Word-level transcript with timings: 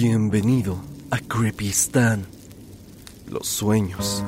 Bienvenido 0.00 0.76
a 1.10 1.18
Creepy 1.18 1.70
Stan. 1.70 2.24
Los 3.28 3.48
sueños. 3.48 4.22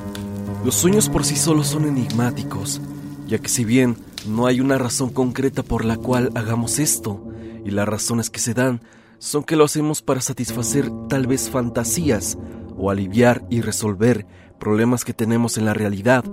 Los 0.64 0.74
sueños 0.74 1.08
por 1.08 1.24
sí 1.24 1.36
solos 1.36 1.68
son 1.68 1.84
enigmáticos, 1.84 2.80
ya 3.28 3.38
que 3.38 3.48
si 3.48 3.64
bien 3.64 3.96
no 4.26 4.46
hay 4.46 4.60
una 4.60 4.78
razón 4.78 5.10
concreta 5.10 5.62
por 5.62 5.84
la 5.84 5.96
cual 5.96 6.32
hagamos 6.34 6.80
esto, 6.80 7.24
y 7.64 7.70
las 7.70 7.88
razones 7.88 8.30
que 8.30 8.40
se 8.40 8.52
dan 8.52 8.80
son 9.20 9.44
que 9.44 9.54
lo 9.54 9.62
hacemos 9.62 10.02
para 10.02 10.20
satisfacer 10.20 10.90
tal 11.08 11.28
vez 11.28 11.48
fantasías 11.48 12.36
o 12.76 12.90
aliviar 12.90 13.46
y 13.48 13.60
resolver 13.60 14.26
problemas 14.58 15.04
que 15.04 15.14
tenemos 15.14 15.56
en 15.56 15.66
la 15.66 15.74
realidad, 15.74 16.24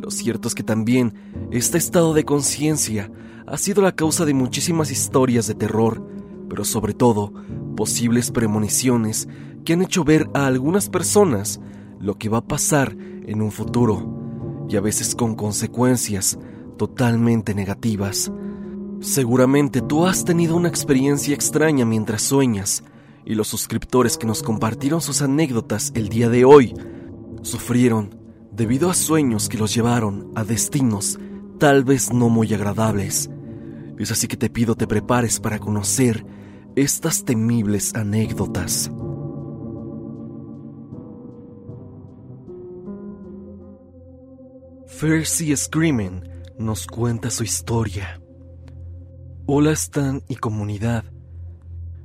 lo 0.00 0.10
cierto 0.10 0.48
es 0.48 0.54
que 0.54 0.62
también 0.62 1.50
este 1.50 1.76
estado 1.76 2.14
de 2.14 2.24
conciencia 2.24 3.10
ha 3.46 3.58
sido 3.58 3.82
la 3.82 3.92
causa 3.92 4.24
de 4.24 4.32
muchísimas 4.32 4.90
historias 4.90 5.46
de 5.46 5.54
terror, 5.56 6.02
pero 6.48 6.64
sobre 6.64 6.94
todo 6.94 7.34
posibles 7.78 8.32
premoniciones 8.32 9.28
que 9.64 9.74
han 9.74 9.82
hecho 9.82 10.02
ver 10.02 10.28
a 10.34 10.46
algunas 10.46 10.88
personas 10.88 11.60
lo 12.00 12.18
que 12.18 12.28
va 12.28 12.38
a 12.38 12.44
pasar 12.44 12.96
en 13.24 13.40
un 13.40 13.52
futuro, 13.52 14.66
y 14.68 14.74
a 14.74 14.80
veces 14.80 15.14
con 15.14 15.36
consecuencias 15.36 16.40
totalmente 16.76 17.54
negativas. 17.54 18.32
Seguramente 18.98 19.80
tú 19.80 20.06
has 20.06 20.24
tenido 20.24 20.56
una 20.56 20.68
experiencia 20.68 21.36
extraña 21.36 21.84
mientras 21.84 22.22
sueñas, 22.22 22.82
y 23.24 23.36
los 23.36 23.46
suscriptores 23.46 24.18
que 24.18 24.26
nos 24.26 24.42
compartieron 24.42 25.00
sus 25.00 25.22
anécdotas 25.22 25.92
el 25.94 26.08
día 26.08 26.28
de 26.28 26.44
hoy 26.44 26.74
sufrieron 27.42 28.16
debido 28.50 28.90
a 28.90 28.94
sueños 28.94 29.48
que 29.48 29.56
los 29.56 29.72
llevaron 29.72 30.32
a 30.34 30.42
destinos 30.42 31.16
tal 31.60 31.84
vez 31.84 32.12
no 32.12 32.28
muy 32.28 32.52
agradables. 32.52 33.30
Es 34.00 34.10
así 34.10 34.26
que 34.26 34.36
te 34.36 34.50
pido 34.50 34.74
te 34.74 34.88
prepares 34.88 35.38
para 35.38 35.60
conocer 35.60 36.26
estas 36.80 37.24
temibles 37.24 37.92
anécdotas. 37.96 38.88
Fercy 44.86 45.56
Screaming 45.56 46.22
nos 46.56 46.86
cuenta 46.86 47.30
su 47.30 47.42
historia. 47.42 48.20
Hola 49.46 49.72
Stan 49.72 50.22
y 50.28 50.36
comunidad. 50.36 51.04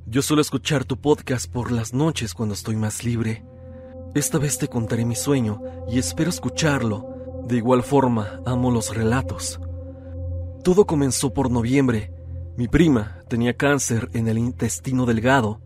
Yo 0.08 0.24
suelo 0.24 0.42
escuchar 0.42 0.86
tu 0.86 1.00
podcast 1.00 1.52
por 1.52 1.72
las 1.72 1.94
noches 1.94 2.34
cuando 2.34 2.56
estoy 2.56 2.76
más 2.76 3.04
libre. 3.04 3.46
Esta 4.16 4.40
vez 4.40 4.58
te 4.58 4.68
contaré 4.68 5.06
mi 5.06 5.16
sueño 5.16 5.62
y 5.88 6.00
espero 6.00 6.32
escucharlo. 6.32 7.44
De 7.48 7.58
igual 7.58 7.84
forma, 7.84 8.42
amo 8.46 8.72
los 8.72 8.96
relatos. 8.96 9.60
Todo 10.64 10.86
comenzó 10.86 11.34
por 11.34 11.52
noviembre, 11.52 12.13
mi 12.56 12.68
prima 12.68 13.18
tenía 13.30 13.58
cáncer 13.58 14.10
en 14.14 14.28
el 14.28 14.38
intestino 14.38 15.08
delgado. 15.08 15.60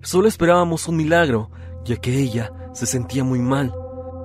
Solo 0.00 0.28
esperábamos 0.28 0.88
un 0.88 0.96
milagro, 0.96 1.50
ya 1.84 1.96
que 1.96 2.18
ella 2.18 2.52
se 2.72 2.86
sentía 2.86 3.22
muy 3.22 3.38
mal. 3.38 3.74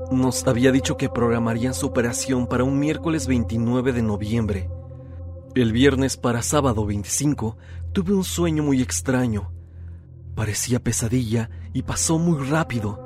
Nos 0.10 0.48
había 0.48 0.72
dicho 0.72 0.96
que 0.96 1.10
programarían 1.10 1.74
su 1.74 1.86
operación 1.86 2.48
para 2.48 2.64
un 2.64 2.80
miércoles 2.80 3.28
29 3.28 3.92
de 3.92 4.02
noviembre. 4.02 4.70
El 5.54 5.74
viernes 5.74 6.16
para 6.16 6.42
sábado 6.44 6.86
25 6.86 7.58
tuve 7.92 8.14
un 8.14 8.24
sueño 8.24 8.64
muy 8.64 8.82
extraño. 8.82 9.52
Parecía 10.34 10.80
pesadilla 10.80 11.50
y 11.74 11.82
pasó 11.82 12.18
muy 12.20 12.42
rápido. 12.48 13.04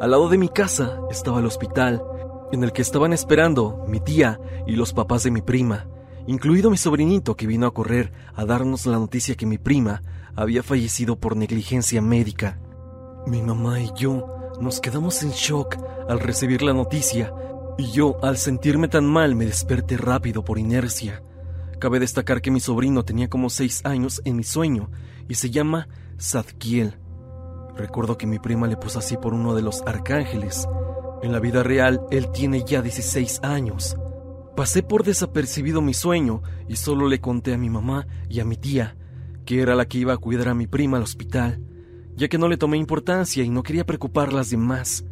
Al 0.00 0.12
lado 0.12 0.28
de 0.28 0.38
mi 0.38 0.48
casa 0.48 1.00
estaba 1.10 1.40
el 1.40 1.46
hospital, 1.46 2.04
en 2.52 2.62
el 2.62 2.72
que 2.72 2.82
estaban 2.82 3.12
esperando 3.12 3.84
mi 3.88 3.98
tía 3.98 4.38
y 4.68 4.76
los 4.76 4.92
papás 4.92 5.24
de 5.24 5.32
mi 5.32 5.42
prima 5.42 5.89
incluido 6.26 6.70
mi 6.70 6.76
sobrinito 6.76 7.36
que 7.36 7.46
vino 7.46 7.66
a 7.66 7.74
correr 7.74 8.12
a 8.34 8.44
darnos 8.44 8.86
la 8.86 8.98
noticia 8.98 9.34
que 9.34 9.46
mi 9.46 9.58
prima 9.58 10.02
había 10.36 10.62
fallecido 10.62 11.16
por 11.16 11.36
negligencia 11.36 12.00
médica. 12.00 12.58
Mi 13.26 13.42
mamá 13.42 13.80
y 13.80 13.90
yo 13.96 14.26
nos 14.60 14.80
quedamos 14.80 15.22
en 15.22 15.30
shock 15.30 15.76
al 16.08 16.20
recibir 16.20 16.62
la 16.62 16.72
noticia 16.72 17.32
y 17.78 17.92
yo, 17.92 18.22
al 18.22 18.36
sentirme 18.36 18.88
tan 18.88 19.06
mal, 19.06 19.34
me 19.34 19.46
desperté 19.46 19.96
rápido 19.96 20.44
por 20.44 20.58
inercia. 20.58 21.22
Cabe 21.78 21.98
destacar 21.98 22.42
que 22.42 22.50
mi 22.50 22.60
sobrino 22.60 23.04
tenía 23.04 23.30
como 23.30 23.48
seis 23.48 23.80
años 23.84 24.20
en 24.26 24.36
mi 24.36 24.44
sueño 24.44 24.90
y 25.28 25.36
se 25.36 25.50
llama 25.50 25.88
Zadkiel. 26.20 26.98
Recuerdo 27.76 28.18
que 28.18 28.26
mi 28.26 28.38
prima 28.38 28.66
le 28.66 28.76
puso 28.76 28.98
así 28.98 29.16
por 29.16 29.32
uno 29.32 29.54
de 29.54 29.62
los 29.62 29.80
arcángeles. 29.86 30.68
En 31.22 31.32
la 31.32 31.40
vida 31.40 31.62
real, 31.62 32.02
él 32.10 32.30
tiene 32.32 32.64
ya 32.64 32.82
16 32.82 33.40
años. 33.42 33.96
Pasé 34.60 34.82
por 34.82 35.04
desapercibido 35.04 35.80
mi 35.80 35.94
sueño 35.94 36.42
y 36.68 36.76
solo 36.76 37.08
le 37.08 37.18
conté 37.18 37.54
a 37.54 37.56
mi 37.56 37.70
mamá 37.70 38.06
y 38.28 38.40
a 38.40 38.44
mi 38.44 38.58
tía, 38.58 38.94
que 39.46 39.62
era 39.62 39.74
la 39.74 39.88
que 39.88 39.96
iba 39.96 40.12
a 40.12 40.18
cuidar 40.18 40.48
a 40.48 40.54
mi 40.54 40.66
prima 40.66 40.98
al 40.98 41.02
hospital, 41.02 41.62
ya 42.14 42.28
que 42.28 42.36
no 42.36 42.46
le 42.46 42.58
tomé 42.58 42.76
importancia 42.76 43.42
y 43.42 43.48
no 43.48 43.62
quería 43.62 43.86
preocuparlas 43.86 44.50
de 44.50 44.58
más, 44.58 45.06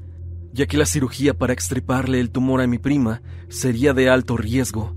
ya 0.53 0.67
que 0.67 0.77
la 0.77 0.85
cirugía 0.85 1.33
para 1.33 1.55
extriparle 1.55 2.21
el 2.21 2.29
tumor 2.29 2.61
a 2.61 2.67
mi 2.67 2.77
prima 2.77 3.23
sería 3.49 3.95
de 3.95 4.11
alto 4.11 4.37
riesgo. 4.37 4.95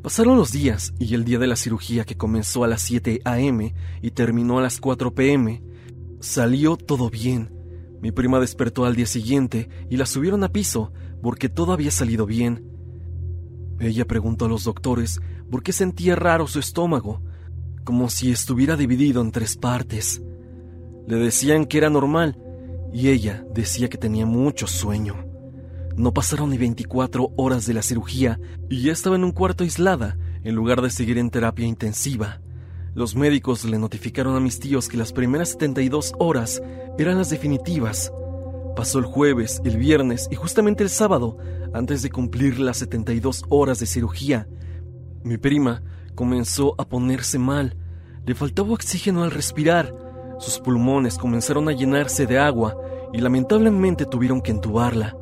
Pasaron 0.00 0.38
los 0.38 0.50
días 0.50 0.94
y 0.98 1.12
el 1.12 1.26
día 1.26 1.38
de 1.38 1.48
la 1.48 1.56
cirugía 1.56 2.06
que 2.06 2.16
comenzó 2.16 2.64
a 2.64 2.68
las 2.68 2.80
7 2.80 3.20
a.m. 3.22 3.74
y 4.00 4.10
terminó 4.12 4.58
a 4.58 4.62
las 4.62 4.80
4 4.80 5.14
p.m. 5.14 5.62
salió 6.20 6.78
todo 6.78 7.10
bien. 7.10 7.52
Mi 8.00 8.12
prima 8.12 8.40
despertó 8.40 8.86
al 8.86 8.96
día 8.96 9.04
siguiente 9.04 9.68
y 9.90 9.98
la 9.98 10.06
subieron 10.06 10.42
a 10.42 10.48
piso 10.48 10.90
porque 11.20 11.50
todo 11.50 11.74
había 11.74 11.90
salido 11.90 12.24
bien 12.24 12.67
ella 13.80 14.04
preguntó 14.04 14.46
a 14.46 14.48
los 14.48 14.64
doctores 14.64 15.20
por 15.50 15.62
qué 15.62 15.72
sentía 15.72 16.16
raro 16.16 16.46
su 16.46 16.58
estómago, 16.58 17.22
como 17.84 18.10
si 18.10 18.30
estuviera 18.30 18.76
dividido 18.76 19.20
en 19.22 19.30
tres 19.30 19.56
partes. 19.56 20.22
Le 21.06 21.16
decían 21.16 21.66
que 21.66 21.78
era 21.78 21.90
normal 21.90 22.38
y 22.92 23.08
ella 23.08 23.44
decía 23.54 23.88
que 23.88 23.98
tenía 23.98 24.26
mucho 24.26 24.66
sueño. 24.66 25.24
No 25.96 26.12
pasaron 26.12 26.50
ni 26.50 26.58
24 26.58 27.32
horas 27.36 27.66
de 27.66 27.74
la 27.74 27.82
cirugía 27.82 28.38
y 28.68 28.82
ya 28.82 28.92
estaba 28.92 29.16
en 29.16 29.24
un 29.24 29.32
cuarto 29.32 29.64
aislada 29.64 30.18
en 30.44 30.54
lugar 30.54 30.82
de 30.82 30.90
seguir 30.90 31.18
en 31.18 31.30
terapia 31.30 31.66
intensiva. 31.66 32.40
Los 32.94 33.14
médicos 33.14 33.64
le 33.64 33.78
notificaron 33.78 34.36
a 34.36 34.40
mis 34.40 34.60
tíos 34.60 34.88
que 34.88 34.96
las 34.96 35.12
primeras 35.12 35.50
72 35.50 36.14
horas 36.18 36.62
eran 36.98 37.18
las 37.18 37.30
definitivas 37.30 38.12
Pasó 38.78 39.00
el 39.00 39.06
jueves, 39.06 39.60
el 39.64 39.76
viernes 39.76 40.28
y 40.30 40.36
justamente 40.36 40.84
el 40.84 40.88
sábado, 40.88 41.36
antes 41.72 42.02
de 42.02 42.10
cumplir 42.10 42.58
las 42.58 42.78
72 42.78 43.44
horas 43.48 43.78
de 43.78 43.86
cirugía. 43.86 44.48
Mi 45.22 45.36
prima 45.36 45.82
comenzó 46.14 46.74
a 46.78 46.88
ponerse 46.88 47.38
mal. 47.38 47.76
Le 48.26 48.34
faltaba 48.34 48.72
oxígeno 48.72 49.24
al 49.24 49.30
respirar. 49.30 49.94
Sus 50.38 50.58
pulmones 50.58 51.18
comenzaron 51.18 51.68
a 51.68 51.72
llenarse 51.72 52.26
de 52.26 52.38
agua 52.38 52.76
y 53.12 53.18
lamentablemente 53.18 54.04
tuvieron 54.06 54.40
que 54.40 54.50
entubarla. 54.50 55.16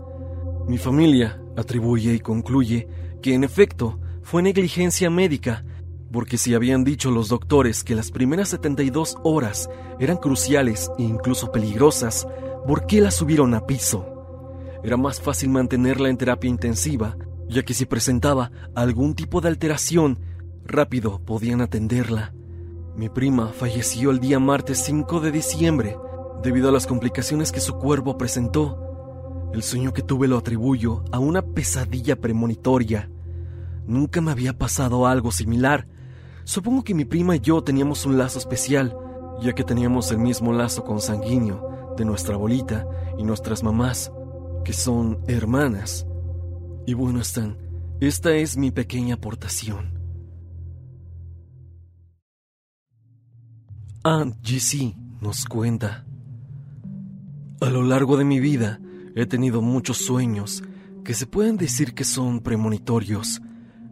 Mi 0.67 0.79
familia 0.79 1.41
atribuye 1.57 2.15
y 2.15 2.21
concluye 2.21 2.89
que 3.23 3.35
en 3.35 3.45
efecto 3.45 3.99
fue 4.23 4.43
negligencia 4.43 5.09
médica, 5.11 5.65
porque 6.13 6.39
si 6.39 6.55
habían 6.55 6.85
dicho 6.85 7.11
los 7.11 7.29
doctores 7.29 7.85
que 7.85 7.95
las 7.95 8.11
primeras 8.11 8.49
72 8.51 9.17
horas 9.23 9.69
eran 9.99 10.17
cruciales 10.17 10.91
e 10.99 11.03
incluso 11.03 11.53
peligrosas, 11.53 12.27
¿Por 12.67 12.85
qué 12.87 13.01
la 13.01 13.13
subieron 13.13 13.55
a 13.55 13.65
piso? 13.65 14.16
Era 14.87 14.97
más 14.97 15.21
fácil 15.21 15.49
mantenerla 15.49 16.11
en 16.11 16.17
terapia 16.17 16.49
intensiva, 16.49 17.17
ya 17.49 17.65
que 17.65 17.75
si 17.75 17.87
presentaba 17.87 18.53
algún 18.73 19.17
tipo 19.17 19.41
de 19.41 19.49
alteración, 19.49 20.21
rápido 20.65 21.19
podían 21.19 21.61
atenderla. 21.61 22.33
Mi 22.95 23.09
prima 23.09 23.49
falleció 23.49 24.13
el 24.13 24.21
día 24.21 24.39
martes 24.39 24.79
5 24.85 25.19
de 25.19 25.33
diciembre 25.33 25.99
debido 26.41 26.69
a 26.69 26.73
las 26.73 26.87
complicaciones 26.87 27.51
que 27.51 27.59
su 27.59 27.75
cuerpo 27.75 28.17
presentó. 28.17 29.51
El 29.53 29.65
sueño 29.65 29.93
que 29.93 30.03
tuve 30.03 30.29
lo 30.29 30.39
atribuyo 30.39 31.03
a 31.11 31.19
una 31.19 31.43
pesadilla 31.43 32.21
premonitoria. 32.21 33.11
Nunca 33.89 34.21
me 34.21 34.31
había 34.31 34.57
pasado 34.57 35.09
algo 35.09 35.33
similar. 35.33 35.89
Supongo 36.45 36.85
que 36.85 36.95
mi 36.95 37.05
prima 37.05 37.35
y 37.35 37.41
yo 37.41 37.61
teníamos 37.65 38.07
un 38.07 38.19
lazo 38.19 38.39
especial, 38.39 38.97
ya 39.43 39.53
que 39.53 39.65
teníamos 39.65 40.13
el 40.13 40.19
mismo 40.19 40.53
lazo 40.53 40.85
consanguíneo 40.85 41.95
de 41.97 42.05
nuestra 42.05 42.37
abuelita 42.37 42.87
y 43.19 43.25
nuestras 43.25 43.65
mamás, 43.65 44.13
que 44.67 44.73
son 44.73 45.21
hermanas. 45.29 46.05
Y 46.89 46.95
bueno, 46.95 47.21
están, 47.21 47.57
esta 48.01 48.35
es 48.35 48.57
mi 48.57 48.73
pequeña 48.73 49.15
aportación. 49.15 49.93
Aunt 54.03 54.35
GC 54.43 54.97
nos 55.21 55.45
cuenta. 55.45 56.05
A 57.61 57.71
lo 57.71 57.85
largo 57.85 58.17
de 58.17 58.25
mi 58.25 58.41
vida 58.41 58.81
he 59.15 59.25
tenido 59.25 59.63
muchos 59.63 59.99
sueños 59.99 60.65
que 61.05 61.15
se 61.15 61.29
pueden 61.29 61.57
decir 61.57 61.95
que 61.95 62.03
son 62.03 62.41
premonitorios, 62.41 63.41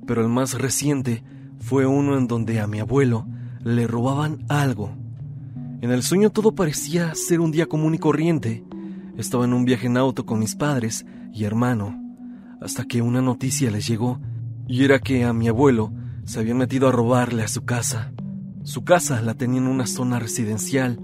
pero 0.08 0.22
el 0.22 0.28
más 0.28 0.54
reciente 0.54 1.22
fue 1.60 1.86
uno 1.86 2.18
en 2.18 2.26
donde 2.26 2.58
a 2.58 2.66
mi 2.66 2.80
abuelo 2.80 3.28
le 3.62 3.86
robaban 3.86 4.44
algo 4.48 4.96
en 5.84 5.90
el 5.90 6.02
sueño 6.02 6.30
todo 6.30 6.54
parecía 6.54 7.14
ser 7.14 7.40
un 7.40 7.50
día 7.50 7.66
común 7.66 7.94
y 7.94 7.98
corriente. 7.98 8.64
Estaba 9.16 9.44
en 9.44 9.52
un 9.52 9.64
viaje 9.64 9.86
en 9.86 9.96
auto 9.96 10.26
con 10.26 10.40
mis 10.40 10.56
padres 10.56 11.06
y 11.32 11.44
hermano, 11.44 12.00
hasta 12.60 12.84
que 12.84 13.00
una 13.00 13.22
noticia 13.22 13.70
les 13.70 13.86
llegó, 13.86 14.20
y 14.66 14.82
era 14.82 14.98
que 14.98 15.24
a 15.24 15.32
mi 15.32 15.46
abuelo 15.46 15.92
se 16.24 16.40
habían 16.40 16.58
metido 16.58 16.88
a 16.88 16.92
robarle 16.92 17.44
a 17.44 17.48
su 17.48 17.64
casa. 17.64 18.12
Su 18.64 18.82
casa 18.82 19.20
la 19.22 19.34
tenía 19.34 19.60
en 19.60 19.68
una 19.68 19.86
zona 19.86 20.18
residencial. 20.18 20.98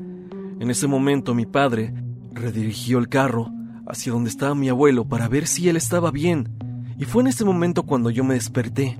En 0.58 0.70
ese 0.70 0.88
momento 0.88 1.34
mi 1.34 1.46
padre 1.46 1.94
redirigió 2.32 2.98
el 2.98 3.08
carro 3.08 3.52
hacia 3.86 4.12
donde 4.12 4.30
estaba 4.30 4.54
mi 4.56 4.68
abuelo 4.68 5.04
para 5.06 5.28
ver 5.28 5.46
si 5.46 5.68
él 5.68 5.76
estaba 5.76 6.10
bien, 6.10 6.48
y 6.98 7.04
fue 7.04 7.22
en 7.22 7.28
ese 7.28 7.44
momento 7.44 7.84
cuando 7.84 8.10
yo 8.10 8.24
me 8.24 8.34
desperté. 8.34 8.98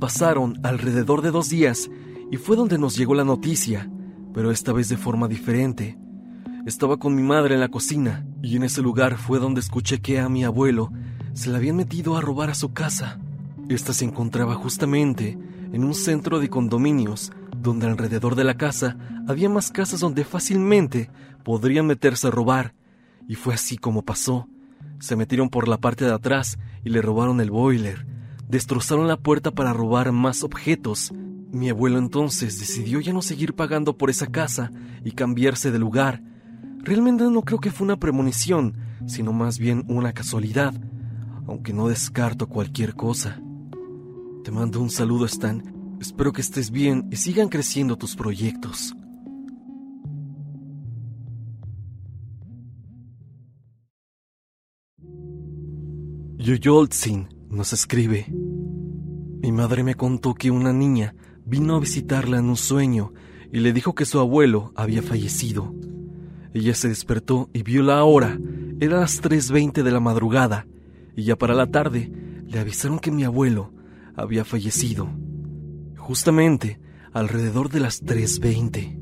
Pasaron 0.00 0.58
alrededor 0.62 1.20
de 1.20 1.32
dos 1.32 1.50
días 1.50 1.90
y 2.30 2.36
fue 2.38 2.56
donde 2.56 2.78
nos 2.78 2.96
llegó 2.96 3.14
la 3.14 3.24
noticia, 3.24 3.90
pero 4.32 4.50
esta 4.50 4.72
vez 4.72 4.88
de 4.88 4.96
forma 4.96 5.28
diferente. 5.28 5.98
Estaba 6.66 6.98
con 6.98 7.14
mi 7.14 7.22
madre 7.22 7.54
en 7.54 7.60
la 7.60 7.68
cocina 7.68 8.24
y 8.42 8.56
en 8.56 8.62
ese 8.62 8.82
lugar 8.82 9.16
fue 9.16 9.38
donde 9.38 9.60
escuché 9.60 10.00
que 10.00 10.20
a 10.20 10.28
mi 10.28 10.44
abuelo 10.44 10.90
se 11.32 11.50
le 11.50 11.56
habían 11.56 11.76
metido 11.76 12.16
a 12.16 12.20
robar 12.20 12.50
a 12.50 12.54
su 12.54 12.72
casa. 12.72 13.18
Esta 13.68 13.92
se 13.92 14.04
encontraba 14.04 14.54
justamente 14.54 15.38
en 15.72 15.84
un 15.84 15.94
centro 15.94 16.40
de 16.40 16.48
condominios 16.48 17.32
donde 17.56 17.86
alrededor 17.86 18.34
de 18.34 18.44
la 18.44 18.56
casa 18.56 18.96
había 19.26 19.48
más 19.48 19.70
casas 19.70 20.00
donde 20.00 20.24
fácilmente 20.24 21.10
podrían 21.44 21.86
meterse 21.86 22.28
a 22.28 22.30
robar. 22.30 22.74
Y 23.28 23.34
fue 23.34 23.54
así 23.54 23.76
como 23.76 24.02
pasó. 24.02 24.48
Se 25.00 25.16
metieron 25.16 25.50
por 25.50 25.68
la 25.68 25.78
parte 25.78 26.04
de 26.04 26.12
atrás 26.12 26.58
y 26.84 26.90
le 26.90 27.02
robaron 27.02 27.40
el 27.40 27.50
boiler. 27.50 28.06
Destrozaron 28.48 29.06
la 29.06 29.18
puerta 29.18 29.50
para 29.50 29.72
robar 29.72 30.12
más 30.12 30.42
objetos. 30.42 31.12
Mi 31.52 31.68
abuelo 31.68 31.98
entonces 31.98 32.58
decidió 32.58 33.00
ya 33.00 33.12
no 33.12 33.22
seguir 33.22 33.54
pagando 33.54 33.98
por 33.98 34.10
esa 34.10 34.26
casa 34.26 34.70
y 35.04 35.12
cambiarse 35.12 35.70
de 35.70 35.78
lugar. 35.78 36.22
Realmente 36.78 37.24
no 37.24 37.42
creo 37.42 37.58
que 37.58 37.70
fue 37.70 37.84
una 37.84 37.98
premonición, 37.98 38.74
sino 39.06 39.32
más 39.32 39.58
bien 39.58 39.84
una 39.88 40.12
casualidad, 40.12 40.74
aunque 41.46 41.72
no 41.72 41.88
descarto 41.88 42.48
cualquier 42.48 42.94
cosa. 42.94 43.40
Te 44.44 44.50
mando 44.50 44.80
un 44.80 44.90
saludo, 44.90 45.26
Stan. 45.26 45.62
Espero 46.00 46.32
que 46.32 46.40
estés 46.40 46.70
bien 46.70 47.08
y 47.10 47.16
sigan 47.16 47.48
creciendo 47.48 47.96
tus 47.96 48.14
proyectos. 48.16 48.94
Yoyoltsin 56.38 57.28
nos 57.50 57.72
escribe. 57.72 58.26
Mi 59.42 59.52
madre 59.52 59.82
me 59.82 59.96
contó 59.96 60.34
que 60.34 60.50
una 60.50 60.72
niña 60.72 61.14
vino 61.44 61.76
a 61.76 61.80
visitarla 61.80 62.38
en 62.38 62.48
un 62.48 62.56
sueño 62.56 63.12
y 63.52 63.58
le 63.60 63.72
dijo 63.72 63.94
que 63.94 64.04
su 64.04 64.18
abuelo 64.18 64.72
había 64.76 65.02
fallecido. 65.02 65.74
Ella 66.54 66.74
se 66.74 66.88
despertó 66.88 67.50
y 67.52 67.62
vio 67.62 67.82
la 67.82 68.04
hora. 68.04 68.38
Era 68.80 69.00
las 69.00 69.22
3.20 69.22 69.82
de 69.82 69.90
la 69.90 70.00
madrugada 70.00 70.66
y 71.16 71.24
ya 71.24 71.36
para 71.36 71.54
la 71.54 71.66
tarde 71.66 72.10
le 72.46 72.58
avisaron 72.58 72.98
que 72.98 73.10
mi 73.10 73.24
abuelo 73.24 73.72
había 74.16 74.44
fallecido. 74.44 75.08
Justamente 75.96 76.80
alrededor 77.12 77.70
de 77.70 77.80
las 77.80 78.02
3.20. 78.02 78.98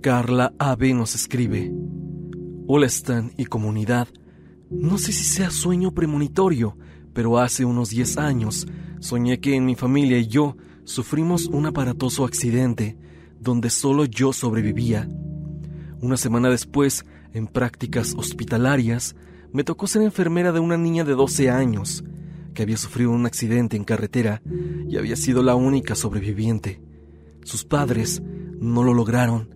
Carla 0.00 0.54
AB 0.58 0.94
nos 0.94 1.14
escribe. 1.14 1.72
Hola 2.66 2.86
Stan 2.86 3.32
y 3.36 3.44
comunidad. 3.44 4.08
No 4.70 4.96
sé 4.96 5.12
si 5.12 5.24
sea 5.24 5.50
sueño 5.50 5.92
premonitorio, 5.92 6.76
pero 7.12 7.38
hace 7.38 7.64
unos 7.64 7.90
10 7.90 8.16
años 8.18 8.66
soñé 9.00 9.40
que 9.40 9.56
en 9.56 9.66
mi 9.66 9.74
familia 9.74 10.18
y 10.18 10.26
yo 10.26 10.56
sufrimos 10.84 11.46
un 11.46 11.66
aparatoso 11.66 12.24
accidente 12.24 12.96
donde 13.40 13.70
solo 13.70 14.04
yo 14.04 14.32
sobrevivía. 14.32 15.08
Una 16.00 16.16
semana 16.16 16.48
después, 16.48 17.04
en 17.32 17.46
prácticas 17.46 18.14
hospitalarias, 18.16 19.16
me 19.52 19.64
tocó 19.64 19.86
ser 19.86 20.02
enfermera 20.02 20.52
de 20.52 20.60
una 20.60 20.76
niña 20.76 21.04
de 21.04 21.14
12 21.14 21.50
años 21.50 22.04
que 22.54 22.62
había 22.62 22.76
sufrido 22.76 23.10
un 23.10 23.26
accidente 23.26 23.76
en 23.76 23.84
carretera 23.84 24.42
y 24.88 24.96
había 24.96 25.16
sido 25.16 25.42
la 25.42 25.54
única 25.54 25.94
sobreviviente. 25.94 26.80
Sus 27.44 27.64
padres 27.64 28.22
no 28.60 28.84
lo 28.84 28.94
lograron. 28.94 29.54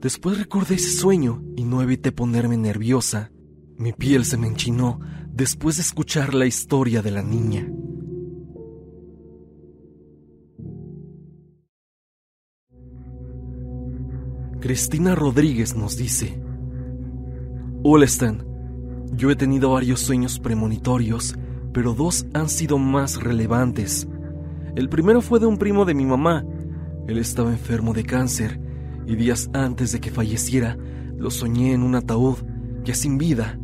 Después 0.00 0.38
recordé 0.38 0.74
ese 0.74 0.90
sueño 0.90 1.42
y 1.56 1.64
no 1.64 1.82
evité 1.82 2.12
ponerme 2.12 2.56
nerviosa. 2.56 3.30
Mi 3.78 3.92
piel 3.92 4.24
se 4.24 4.36
me 4.36 4.46
enchinó 4.46 5.00
después 5.30 5.76
de 5.76 5.82
escuchar 5.82 6.34
la 6.34 6.46
historia 6.46 7.02
de 7.02 7.10
la 7.10 7.22
niña. 7.22 7.68
Cristina 14.66 15.14
Rodríguez 15.14 15.76
nos 15.76 15.96
dice, 15.96 16.42
Hola 17.84 18.04
yo 19.14 19.30
he 19.30 19.36
tenido 19.36 19.70
varios 19.70 20.00
sueños 20.00 20.40
premonitorios, 20.40 21.38
pero 21.72 21.94
dos 21.94 22.26
han 22.34 22.48
sido 22.48 22.76
más 22.76 23.22
relevantes. 23.22 24.08
El 24.74 24.88
primero 24.88 25.22
fue 25.22 25.38
de 25.38 25.46
un 25.46 25.56
primo 25.56 25.84
de 25.84 25.94
mi 25.94 26.04
mamá. 26.04 26.44
Él 27.06 27.18
estaba 27.18 27.52
enfermo 27.52 27.94
de 27.94 28.02
cáncer 28.02 28.60
y 29.06 29.14
días 29.14 29.50
antes 29.52 29.92
de 29.92 30.00
que 30.00 30.10
falleciera 30.10 30.76
lo 31.16 31.30
soñé 31.30 31.72
en 31.72 31.84
un 31.84 31.94
ataúd 31.94 32.38
ya 32.82 32.96
sin 32.96 33.18
vida. 33.18 33.60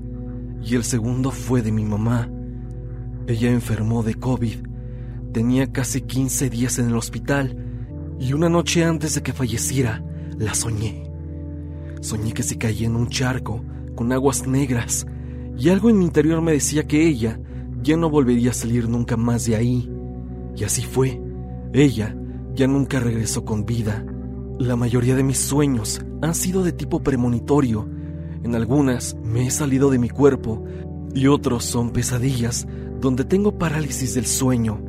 Y 0.62 0.76
el 0.76 0.84
segundo 0.84 1.32
fue 1.32 1.62
de 1.62 1.72
mi 1.72 1.84
mamá. 1.84 2.31
Ella 3.26 3.50
enfermó 3.50 4.04
de 4.04 4.14
COVID. 4.14 4.69
Tenía 5.32 5.72
casi 5.72 6.02
15 6.02 6.49
días 6.49 6.78
en 6.78 6.87
el 6.87 6.94
hospital 6.94 7.56
y 8.20 8.34
una 8.34 8.49
noche 8.49 8.84
antes 8.84 9.16
de 9.16 9.22
que 9.25 9.32
falleciera 9.32 10.04
la 10.38 10.55
soñé. 10.55 11.11
Soñé 12.00 12.32
que 12.32 12.43
se 12.43 12.58
caía 12.58 12.87
en 12.87 12.96
un 12.96 13.08
charco 13.08 13.62
con 13.94 14.12
aguas 14.12 14.46
negras 14.46 15.06
y 15.56 15.69
algo 15.69 15.90
en 15.90 15.99
mi 15.99 16.05
interior 16.05 16.40
me 16.40 16.52
decía 16.52 16.87
que 16.87 17.06
ella 17.06 17.38
ya 17.82 17.96
no 17.96 18.11
volvería 18.11 18.50
a 18.50 18.55
salir 18.55 18.88
nunca 18.88 19.17
más 19.17 19.44
de 19.44 19.56
ahí. 19.56 19.90
Y 20.56 20.64
así 20.64 20.82
fue. 20.82 21.20
Ella 21.73 22.17
ya 22.55 22.67
nunca 22.67 23.00
regresó 23.00 23.44
con 23.44 23.64
vida. 23.64 24.05
La 24.58 24.76
mayoría 24.76 25.17
de 25.17 25.23
mis 25.23 25.38
sueños 25.38 26.00
han 26.20 26.35
sido 26.35 26.62
de 26.62 26.73
tipo 26.73 27.02
premonitorio. 27.02 27.88
En 28.43 28.55
algunas 28.55 29.17
me 29.23 29.46
he 29.46 29.50
salido 29.50 29.90
de 29.90 29.99
mi 29.99 30.08
cuerpo 30.08 30.64
y 31.14 31.26
otros 31.26 31.64
son 31.64 31.90
pesadillas 31.90 32.67
donde 33.00 33.25
tengo 33.25 33.58
parálisis 33.58 34.14
del 34.14 34.26
sueño. 34.26 34.81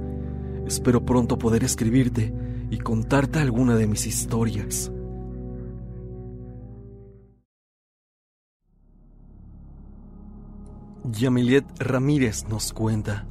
Espero 0.67 1.05
pronto 1.05 1.37
poder 1.37 1.63
escribirte 1.63 2.33
y 2.69 2.77
contarte 2.77 3.39
alguna 3.39 3.75
de 3.75 3.87
mis 3.87 4.05
historias. 4.05 4.92
Yamilet 11.05 11.65
Ramírez 11.79 12.45
nos 12.47 12.71
cuenta. 12.71 13.25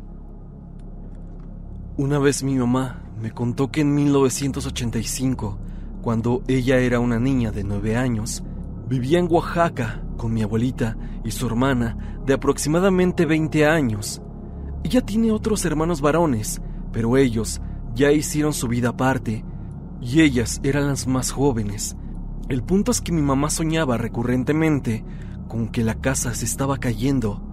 Una 1.96 2.18
vez 2.18 2.42
mi 2.42 2.56
mamá 2.56 3.02
me 3.18 3.30
contó 3.30 3.70
que 3.70 3.80
en 3.80 3.94
1985, 3.94 5.58
cuando 6.02 6.42
ella 6.48 6.80
era 6.80 7.00
una 7.00 7.18
niña 7.18 7.50
de 7.50 7.64
nueve 7.64 7.96
años, 7.96 8.44
vivía 8.90 9.18
en 9.18 9.26
Oaxaca 9.30 10.02
con 10.18 10.34
mi 10.34 10.42
abuelita 10.42 10.98
y 11.24 11.30
su 11.30 11.46
hermana 11.46 12.20
de 12.26 12.34
aproximadamente 12.34 13.24
20 13.24 13.66
años. 13.66 14.20
Ella 14.84 15.00
tiene 15.00 15.32
otros 15.32 15.64
hermanos 15.64 16.02
varones, 16.02 16.60
pero 16.92 17.16
ellos 17.16 17.62
ya 17.94 18.12
hicieron 18.12 18.52
su 18.52 18.68
vida 18.68 18.90
aparte 18.90 19.46
y 19.98 20.20
ellas 20.20 20.60
eran 20.62 20.88
las 20.88 21.06
más 21.06 21.30
jóvenes. 21.30 21.96
El 22.50 22.62
punto 22.64 22.90
es 22.90 23.00
que 23.00 23.12
mi 23.12 23.22
mamá 23.22 23.48
soñaba 23.48 23.96
recurrentemente 23.96 25.06
con 25.48 25.68
que 25.68 25.82
la 25.82 25.94
casa 25.94 26.34
se 26.34 26.44
estaba 26.44 26.76
cayendo 26.76 27.48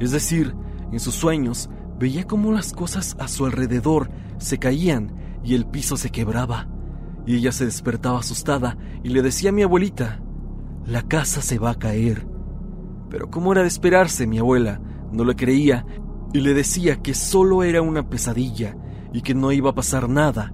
es 0.00 0.10
decir, 0.10 0.54
en 0.92 1.00
sus 1.00 1.14
sueños 1.14 1.70
veía 1.98 2.24
cómo 2.26 2.52
las 2.52 2.72
cosas 2.72 3.16
a 3.18 3.28
su 3.28 3.46
alrededor 3.46 4.10
se 4.38 4.58
caían 4.58 5.14
y 5.42 5.54
el 5.54 5.66
piso 5.66 5.96
se 5.96 6.10
quebraba. 6.10 6.68
Y 7.26 7.36
ella 7.36 7.52
se 7.52 7.64
despertaba 7.64 8.20
asustada 8.20 8.76
y 9.02 9.08
le 9.08 9.22
decía 9.22 9.50
a 9.50 9.52
mi 9.52 9.62
abuelita, 9.62 10.20
la 10.86 11.02
casa 11.02 11.40
se 11.40 11.58
va 11.58 11.70
a 11.70 11.78
caer. 11.78 12.26
Pero 13.08 13.30
como 13.30 13.52
era 13.52 13.62
de 13.62 13.68
esperarse, 13.68 14.26
mi 14.26 14.38
abuela 14.38 14.80
no 15.12 15.24
le 15.24 15.34
creía 15.36 15.86
y 16.32 16.40
le 16.40 16.52
decía 16.52 17.00
que 17.00 17.14
solo 17.14 17.62
era 17.62 17.80
una 17.80 18.08
pesadilla 18.10 18.76
y 19.12 19.22
que 19.22 19.34
no 19.34 19.52
iba 19.52 19.70
a 19.70 19.74
pasar 19.74 20.08
nada. 20.08 20.52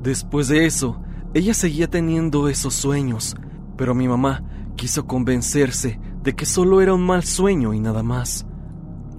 Después 0.00 0.48
de 0.48 0.66
eso, 0.66 1.02
ella 1.34 1.52
seguía 1.52 1.88
teniendo 1.88 2.48
esos 2.48 2.74
sueños, 2.74 3.36
pero 3.76 3.94
mi 3.94 4.08
mamá 4.08 4.44
quiso 4.76 5.06
convencerse 5.06 6.00
de 6.22 6.34
que 6.34 6.46
solo 6.46 6.80
era 6.80 6.94
un 6.94 7.04
mal 7.04 7.24
sueño 7.24 7.74
y 7.74 7.80
nada 7.80 8.02
más. 8.02 8.46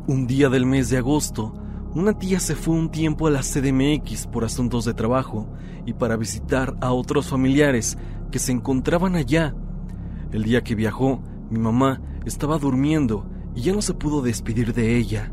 Un 0.07 0.25
día 0.25 0.49
del 0.49 0.65
mes 0.65 0.89
de 0.89 0.97
agosto, 0.97 1.53
una 1.93 2.17
tía 2.17 2.39
se 2.39 2.55
fue 2.55 2.73
un 2.73 2.89
tiempo 2.89 3.27
a 3.27 3.29
la 3.29 3.41
CDMX 3.41 4.25
por 4.25 4.43
asuntos 4.43 4.83
de 4.83 4.95
trabajo 4.95 5.47
y 5.85 5.93
para 5.93 6.17
visitar 6.17 6.75
a 6.81 6.91
otros 6.91 7.29
familiares 7.29 7.99
que 8.31 8.39
se 8.39 8.51
encontraban 8.51 9.15
allá. 9.15 9.53
El 10.31 10.43
día 10.43 10.63
que 10.63 10.73
viajó, 10.73 11.21
mi 11.51 11.59
mamá 11.59 12.01
estaba 12.25 12.57
durmiendo 12.57 13.29
y 13.53 13.61
ya 13.61 13.73
no 13.73 13.83
se 13.83 13.93
pudo 13.93 14.23
despedir 14.23 14.73
de 14.73 14.97
ella. 14.97 15.31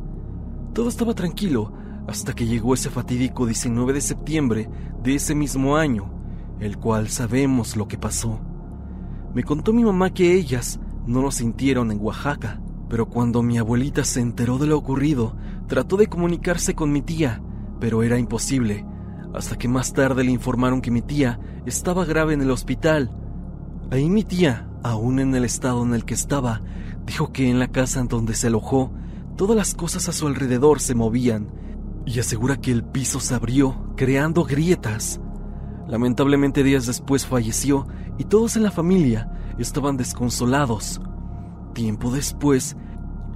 Todo 0.75 0.91
estaba 0.91 1.15
tranquilo 1.15 1.73
hasta 2.07 2.35
que 2.35 2.47
llegó 2.47 2.75
ese 2.75 2.91
fatídico 2.91 3.47
19 3.47 3.95
de 3.95 4.01
septiembre 4.03 4.69
de 5.03 5.15
ese 5.15 5.35
mismo 5.35 5.79
año, 5.79 6.13
el 6.61 6.77
cual 6.77 7.09
sabemos 7.09 7.75
lo 7.75 7.89
que 7.89 7.97
pasó. 7.97 8.39
Me 9.35 9.45
contó 9.45 9.73
mi 9.73 9.83
mamá 9.83 10.11
que 10.11 10.35
ellas 10.35 10.79
no 11.07 11.23
lo 11.23 11.31
sintieron 11.31 11.91
en 11.91 12.01
Oaxaca, 12.03 12.61
pero 12.89 13.07
cuando 13.07 13.43
mi 13.43 13.59
abuelita 13.59 14.05
se 14.05 14.21
enteró 14.21 14.59
de 14.59 14.67
lo 14.67 14.79
ocurrido, 14.79 15.37
trató 15.67 15.97
de 15.97 16.07
comunicarse 16.07 16.75
con 16.75 16.91
mi 16.91 17.03
tía, 17.03 17.43
pero 17.81 18.03
era 18.03 18.19
imposible. 18.19 18.85
hasta 19.35 19.59
que 19.59 19.69
más 19.69 19.93
tarde 19.93 20.25
le 20.25 20.33
informaron 20.33 20.81
que 20.81 20.91
mi 20.91 21.03
tía 21.03 21.39
estaba 21.67 22.07
grave 22.07 22.33
en 22.33 22.41
el 22.41 22.51
hospital. 22.51 23.15
Ahí 23.91 24.09
mi 24.09 24.25
tía, 24.25 24.71
aún 24.83 25.21
en 25.21 25.35
el 25.35 25.45
estado 25.45 25.83
en 25.85 25.93
el 25.93 26.07
que 26.07 26.15
estaba, 26.15 26.63
dijo 27.05 27.31
que 27.31 27.51
en 27.51 27.59
la 27.59 27.69
casa 27.69 28.01
en 28.01 28.09
donde 28.09 28.35
se 28.35 28.47
alojó, 28.47 28.91
todas 29.37 29.55
las 29.55 29.75
cosas 29.75 30.09
a 30.09 30.13
su 30.13 30.27
alrededor 30.27 30.81
se 30.81 30.95
movían 30.95 31.53
y 32.07 32.19
asegura 32.21 32.57
que 32.57 32.73
el 32.73 32.85
piso 32.85 33.21
se 33.21 33.35
abrió, 33.35 33.93
creando 33.97 34.45
grietas. 34.45 35.21
Lamentablemente 35.87 36.63
días 36.63 36.87
después 36.87 37.27
falleció 37.27 37.87
y 38.17 38.25
todos 38.25 38.57
en 38.57 38.63
la 38.63 38.71
familia 38.71 39.31
estaban 39.59 39.99
desconsolados. 39.99 41.03
Tiempo 41.79 42.11
después, 42.11 42.77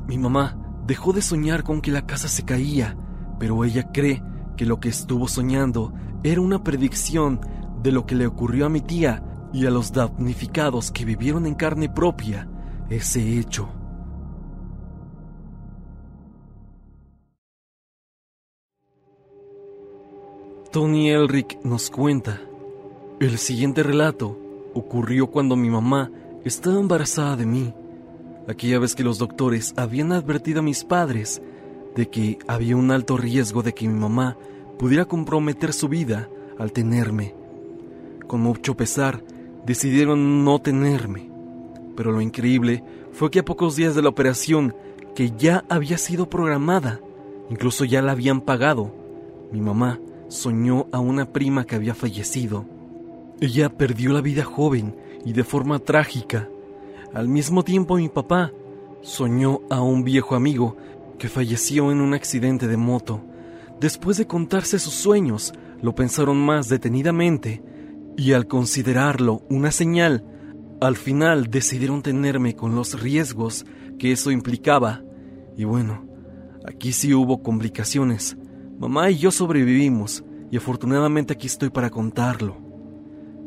mi 0.08 0.18
mamá 0.18 0.58
dejó 0.84 1.12
de 1.12 1.22
soñar 1.22 1.62
con 1.62 1.80
que 1.80 1.92
la 1.92 2.06
casa 2.06 2.26
se 2.26 2.44
caía, 2.44 2.96
pero 3.38 3.64
ella 3.64 3.92
cree 3.92 4.20
que 4.56 4.66
lo 4.66 4.80
que 4.80 4.88
estuvo 4.88 5.28
soñando 5.28 5.92
era 6.25 6.40
una 6.40 6.64
predicción 6.64 7.40
de 7.84 7.92
lo 7.92 8.04
que 8.04 8.16
le 8.16 8.26
ocurrió 8.26 8.66
a 8.66 8.68
mi 8.68 8.80
tía 8.80 9.22
y 9.52 9.64
a 9.66 9.70
los 9.70 9.92
damnificados 9.92 10.90
que 10.90 11.04
vivieron 11.04 11.46
en 11.46 11.54
carne 11.54 11.88
propia 11.88 12.49
ese 12.90 13.38
hecho. 13.38 13.68
Tony 20.72 21.11
Elric 21.11 21.64
nos 21.64 21.90
cuenta, 21.90 22.40
el 23.20 23.38
siguiente 23.38 23.84
relato 23.84 24.37
ocurrió 24.75 25.28
cuando 25.28 25.54
mi 25.54 25.70
mamá 25.70 26.11
estaba 26.44 26.80
embarazada 26.80 27.37
de 27.37 27.46
mí, 27.46 27.72
aquella 28.49 28.78
vez 28.78 28.94
que 28.94 29.04
los 29.04 29.18
doctores 29.18 29.75
habían 29.76 30.12
advertido 30.12 30.61
a 30.61 30.62
mis 30.62 30.84
padres 30.84 31.42
de 31.94 32.08
que 32.08 32.38
había 32.46 32.76
un 32.76 32.90
alto 32.90 33.16
riesgo 33.16 33.62
de 33.62 33.75
que 33.75 33.88
mi 33.88 33.99
mamá 33.99 34.37
pudiera 34.78 35.04
comprometer 35.04 35.72
su 35.72 35.88
vida 35.88 36.28
al 36.58 36.72
tenerme. 36.72 37.34
Con 38.26 38.40
mucho 38.40 38.76
pesar, 38.76 39.22
decidieron 39.66 40.44
no 40.44 40.61
tenerme. 40.61 41.30
Pero 41.96 42.12
lo 42.12 42.20
increíble 42.20 42.82
fue 43.12 43.30
que 43.30 43.40
a 43.40 43.44
pocos 43.44 43.76
días 43.76 43.94
de 43.94 44.02
la 44.02 44.08
operación, 44.08 44.75
que 45.14 45.32
ya 45.37 45.64
había 45.68 45.99
sido 45.99 46.28
programada, 46.28 47.00
incluso 47.50 47.84
ya 47.84 48.00
la 48.00 48.12
habían 48.12 48.40
pagado, 48.40 48.94
mi 49.52 49.61
mamá 49.61 50.00
soñó 50.28 50.87
a 50.92 50.99
una 50.99 51.26
prima 51.26 51.66
que 51.66 51.76
había 51.76 51.94
fallecido. 51.94 52.64
Ella 53.40 53.68
perdió 53.68 54.12
la 54.12 54.22
vida 54.22 54.44
joven 54.44 54.96
y 55.25 55.34
de 55.34 55.44
forma 55.44 55.78
trágica. 55.78 56.49
Al 57.14 57.28
mismo 57.28 57.62
tiempo 57.62 57.97
mi 57.97 58.09
papá 58.09 58.52
soñó 59.02 59.61
a 59.69 59.83
un 59.83 60.02
viejo 60.02 60.35
amigo 60.35 60.76
que 61.19 61.28
falleció 61.28 61.92
en 61.92 62.00
un 62.00 62.14
accidente 62.14 62.66
de 62.69 62.78
moto. 62.78 63.21
Después 63.81 64.16
de 64.16 64.26
contarse 64.26 64.78
sus 64.78 64.95
sueños, 64.95 65.52
lo 65.83 65.95
pensaron 65.95 66.38
más 66.38 66.69
detenidamente 66.69 67.62
y 68.16 68.33
al 68.33 68.47
considerarlo 68.47 69.42
una 69.50 69.71
señal, 69.73 70.25
al 70.81 70.97
final 70.97 71.50
decidieron 71.50 72.02
tenerme 72.02 72.57
con 72.57 72.75
los 72.75 73.00
riesgos 73.00 73.66
que 73.99 74.12
eso 74.12 74.31
implicaba. 74.31 75.02
Y 75.57 75.64
bueno, 75.64 76.07
aquí 76.66 76.92
sí 76.92 77.12
hubo 77.12 77.42
complicaciones. 77.42 78.38
Mamá 78.78 79.11
y 79.11 79.19
yo 79.19 79.31
sobrevivimos 79.31 80.25
y 80.50 80.57
afortunadamente 80.57 81.35
aquí 81.35 81.47
estoy 81.47 81.69
para 81.69 81.90
contarlo. 81.90 82.57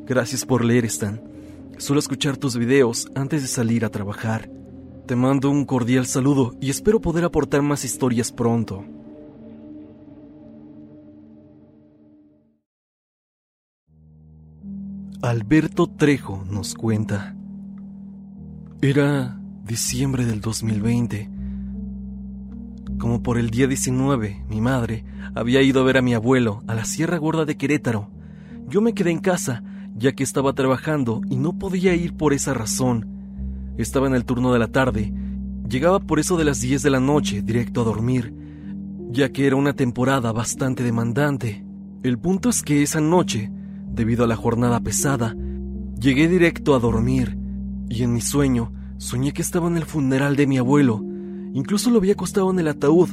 Gracias 0.06 0.46
por 0.46 0.64
leer, 0.64 0.86
Stan. 0.86 1.35
Suelo 1.78 2.00
escuchar 2.00 2.38
tus 2.38 2.56
videos 2.56 3.08
antes 3.16 3.42
de 3.42 3.48
salir 3.48 3.84
a 3.84 3.90
trabajar. 3.90 4.50
Te 5.06 5.16
mando 5.16 5.50
un 5.50 5.66
cordial 5.66 6.06
saludo 6.06 6.56
y 6.62 6.70
espero 6.70 7.02
poder 7.02 7.26
aportar 7.26 7.62
más 7.62 7.84
historias 7.84 8.32
pronto. 8.32 8.86
Alberto 15.22 15.88
Trejo 15.88 16.46
nos 16.50 16.76
cuenta. 16.76 17.36
Era 18.82 19.40
diciembre 19.66 20.26
del 20.26 20.40
2020. 20.40 21.30
Como 22.98 23.22
por 23.22 23.38
el 23.38 23.50
día 23.50 23.68
19, 23.68 24.46
mi 24.48 24.62
madre 24.62 25.04
había 25.34 25.62
ido 25.62 25.82
a 25.82 25.84
ver 25.84 25.98
a 25.98 26.02
mi 26.02 26.14
abuelo 26.14 26.64
a 26.68 26.76
la 26.76 26.86
Sierra 26.86 27.18
Gorda 27.18 27.44
de 27.44 27.58
Querétaro. 27.58 28.10
Yo 28.70 28.82
me 28.82 28.94
quedé 28.94 29.12
en 29.12 29.20
casa, 29.20 29.62
ya 29.96 30.12
que 30.12 30.24
estaba 30.24 30.54
trabajando 30.54 31.22
y 31.30 31.38
no 31.38 31.58
podía 31.58 31.96
ir 31.96 32.14
por 32.14 32.34
esa 32.34 32.54
razón. 32.54 33.08
Estaba 33.78 34.08
en 34.08 34.14
el 34.14 34.26
turno 34.26 34.54
de 34.54 34.60
la 34.60 34.68
tarde. 34.68 35.14
Llegaba 35.68 36.00
por 36.00 36.20
eso 36.20 36.38
de 36.38 36.44
las 36.44 36.60
10 36.62 36.84
de 36.84 36.90
la 36.90 37.00
noche 37.00 37.42
directo 37.42 37.82
a 37.82 37.86
dormir, 37.86 38.34
ya 39.10 39.30
que 39.30 39.48
era 39.48 39.56
una 39.56 39.74
temporada 39.74 40.32
bastante 40.32 40.84
demandante. 40.84 41.66
El 42.04 42.20
punto 42.20 42.50
es 42.50 42.62
que 42.62 42.84
esa 42.84 43.02
noche, 43.02 43.50
debido 43.88 44.26
a 44.26 44.28
la 44.28 44.36
jornada 44.36 44.80
pesada, 44.82 45.36
llegué 46.00 46.28
directo 46.28 46.76
a 46.76 46.80
dormir 46.80 47.38
y 47.90 48.04
en 48.04 48.14
mi 48.14 48.22
sueño 48.22 48.72
soñé 48.98 49.34
que 49.34 49.42
estaba 49.42 49.68
en 49.68 49.78
el 49.78 49.86
funeral 49.86 50.36
de 50.36 50.46
mi 50.46 50.58
abuelo. 50.58 51.04
Incluso 51.54 51.90
lo 51.90 51.98
había 51.98 52.14
acostado 52.14 52.52
en 52.52 52.60
el 52.60 52.68
ataúd. 52.68 53.10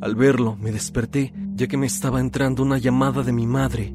Al 0.00 0.14
verlo, 0.14 0.56
me 0.60 0.72
desperté, 0.72 1.32
ya 1.54 1.68
que 1.68 1.76
me 1.76 1.86
estaba 1.86 2.20
entrando 2.20 2.62
una 2.62 2.78
llamada 2.78 3.22
de 3.22 3.32
mi 3.32 3.46
madre. 3.46 3.94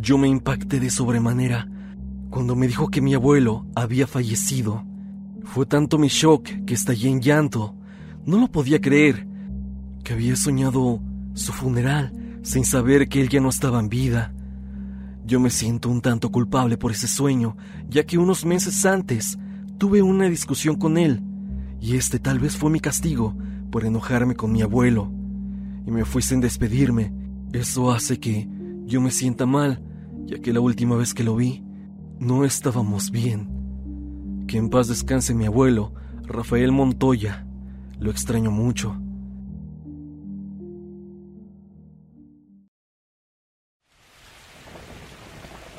Yo 0.00 0.18
me 0.18 0.28
impacté 0.28 0.78
de 0.78 0.90
sobremanera 0.90 1.68
cuando 2.28 2.54
me 2.54 2.66
dijo 2.66 2.88
que 2.88 3.00
mi 3.00 3.14
abuelo 3.14 3.66
había 3.74 4.06
fallecido. 4.06 4.84
Fue 5.44 5.64
tanto 5.64 5.98
mi 5.98 6.08
shock 6.08 6.48
que 6.66 6.74
estallé 6.74 7.08
en 7.08 7.20
llanto. 7.20 7.74
No 8.24 8.38
lo 8.38 8.48
podía 8.48 8.80
creer. 8.80 9.26
Que 10.04 10.12
había 10.12 10.36
soñado 10.36 11.00
su 11.34 11.52
funeral 11.52 12.12
sin 12.42 12.64
saber 12.64 13.08
que 13.08 13.20
él 13.20 13.28
ya 13.28 13.40
no 13.40 13.48
estaba 13.48 13.80
en 13.80 13.88
vida. 13.88 14.32
Yo 15.24 15.40
me 15.40 15.50
siento 15.50 15.88
un 15.88 16.00
tanto 16.00 16.30
culpable 16.30 16.76
por 16.76 16.92
ese 16.92 17.08
sueño, 17.08 17.56
ya 17.88 18.04
que 18.04 18.18
unos 18.18 18.44
meses 18.44 18.86
antes 18.86 19.38
tuve 19.78 20.02
una 20.02 20.28
discusión 20.28 20.76
con 20.76 20.96
él, 20.96 21.22
y 21.80 21.96
este 21.96 22.20
tal 22.20 22.38
vez 22.38 22.56
fue 22.56 22.70
mi 22.70 22.78
castigo 22.78 23.34
por 23.72 23.84
enojarme 23.84 24.36
con 24.36 24.52
mi 24.52 24.62
abuelo, 24.62 25.10
y 25.84 25.90
me 25.90 26.04
fui 26.04 26.22
sin 26.22 26.40
despedirme. 26.40 27.12
Eso 27.52 27.90
hace 27.90 28.20
que 28.20 28.48
yo 28.86 29.00
me 29.00 29.10
sienta 29.10 29.46
mal, 29.46 29.82
ya 30.26 30.38
que 30.38 30.52
la 30.52 30.60
última 30.60 30.94
vez 30.94 31.12
que 31.12 31.24
lo 31.24 31.34
vi, 31.34 31.64
no 32.20 32.44
estábamos 32.44 33.10
bien. 33.10 34.44
Que 34.46 34.58
en 34.58 34.70
paz 34.70 34.86
descanse 34.86 35.34
mi 35.34 35.44
abuelo, 35.44 35.92
Rafael 36.22 36.70
Montoya. 36.70 37.44
Lo 37.98 38.12
extraño 38.12 38.52
mucho. 38.52 38.96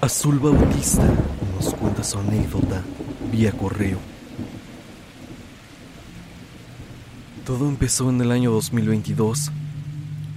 Azul 0.02 0.40
Bautista 0.40 1.08
nos 1.56 1.74
cuenta 1.76 2.04
su 2.04 2.20
anécdota 2.20 2.84
vía 3.32 3.54
correo. 3.54 4.00
Todo 7.46 7.70
empezó 7.70 8.10
en 8.10 8.20
el 8.20 8.32
año 8.32 8.52
2022. 8.52 9.52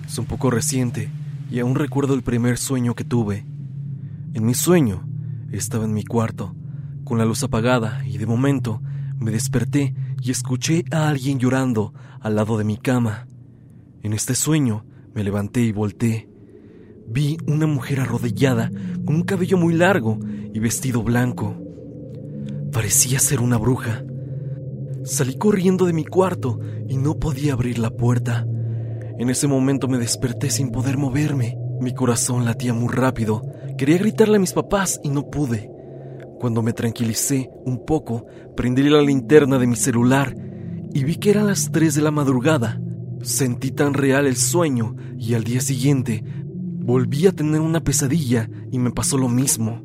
Es 0.07 0.19
un 0.19 0.27
poco 0.27 0.51
reciente 0.51 1.11
y 1.51 1.59
aún 1.59 1.75
recuerdo 1.75 2.15
el 2.15 2.23
primer 2.23 2.59
sueño 2.59 2.95
que 2.95 3.05
tuve. 3.05 3.45
En 4.35 4.47
mi 4.47 4.55
sueño 4.55 5.07
estaba 5.51 5.85
en 5.85 5.93
mi 5.93 6.05
cuarto, 6.05 6.55
con 7.05 7.19
la 7.19 7.25
luz 7.25 7.43
apagada 7.43 8.03
y 8.07 8.19
de 8.19 8.27
momento 8.27 8.81
me 9.19 9.33
desperté 9.33 9.95
y 10.23 10.31
escuché 10.31 10.85
a 10.93 11.09
alguien 11.09 11.39
llorando 11.39 11.93
al 12.21 12.37
lado 12.37 12.57
de 12.57 12.65
mi 12.65 12.77
cama. 12.77 13.27
En 14.03 14.13
este 14.13 14.35
sueño 14.35 14.85
me 15.15 15.25
levanté 15.25 15.63
y 15.63 15.73
volteé. 15.73 16.29
Vi 17.09 17.37
una 17.47 17.67
mujer 17.67 18.01
arrodillada 18.01 18.71
con 19.05 19.17
un 19.17 19.23
cabello 19.23 19.59
muy 19.59 19.75
largo 19.75 20.19
y 20.55 20.59
vestido 20.61 21.03
blanco. 21.03 21.57
Parecía 22.73 23.19
ser 23.19 23.41
una 23.41 23.59
bruja. 23.59 24.05
Salí 25.05 25.37
corriendo 25.37 25.87
de 25.87 25.93
mi 25.93 26.05
cuarto 26.05 26.61
y 26.89 26.97
no 26.97 27.19
podía 27.19 27.55
abrir 27.55 27.79
la 27.79 27.91
puerta. 27.91 28.47
En 29.21 29.29
ese 29.29 29.47
momento 29.47 29.87
me 29.87 29.99
desperté 29.99 30.49
sin 30.49 30.71
poder 30.71 30.97
moverme. 30.97 31.59
Mi 31.79 31.93
corazón 31.93 32.47
latía 32.47 32.73
muy 32.73 32.89
rápido. 32.89 33.43
Quería 33.77 33.99
gritarle 33.99 34.37
a 34.37 34.41
mis 34.41 34.55
papás 34.55 34.99
y 35.05 35.11
no 35.11 35.29
pude. 35.29 35.71
Cuando 36.39 36.63
me 36.63 36.73
tranquilicé 36.73 37.51
un 37.67 37.85
poco, 37.85 38.25
prendí 38.57 38.83
la 38.85 39.03
linterna 39.03 39.59
de 39.59 39.67
mi 39.67 39.77
celular 39.77 40.35
y 40.95 41.05
vi 41.05 41.17
que 41.17 41.29
eran 41.29 41.49
las 41.49 41.71
3 41.71 41.97
de 41.97 42.01
la 42.01 42.11
madrugada. 42.11 42.81
Sentí 43.21 43.73
tan 43.73 43.93
real 43.93 44.27
el 44.27 44.37
sueño 44.37 44.97
y 45.19 45.35
al 45.35 45.45
día 45.45 45.61
siguiente 45.61 46.25
volví 46.79 47.27
a 47.27 47.33
tener 47.33 47.61
una 47.61 47.81
pesadilla 47.85 48.49
y 48.73 48.79
me 48.79 48.91
pasó 48.91 49.19
lo 49.19 49.29
mismo. 49.29 49.83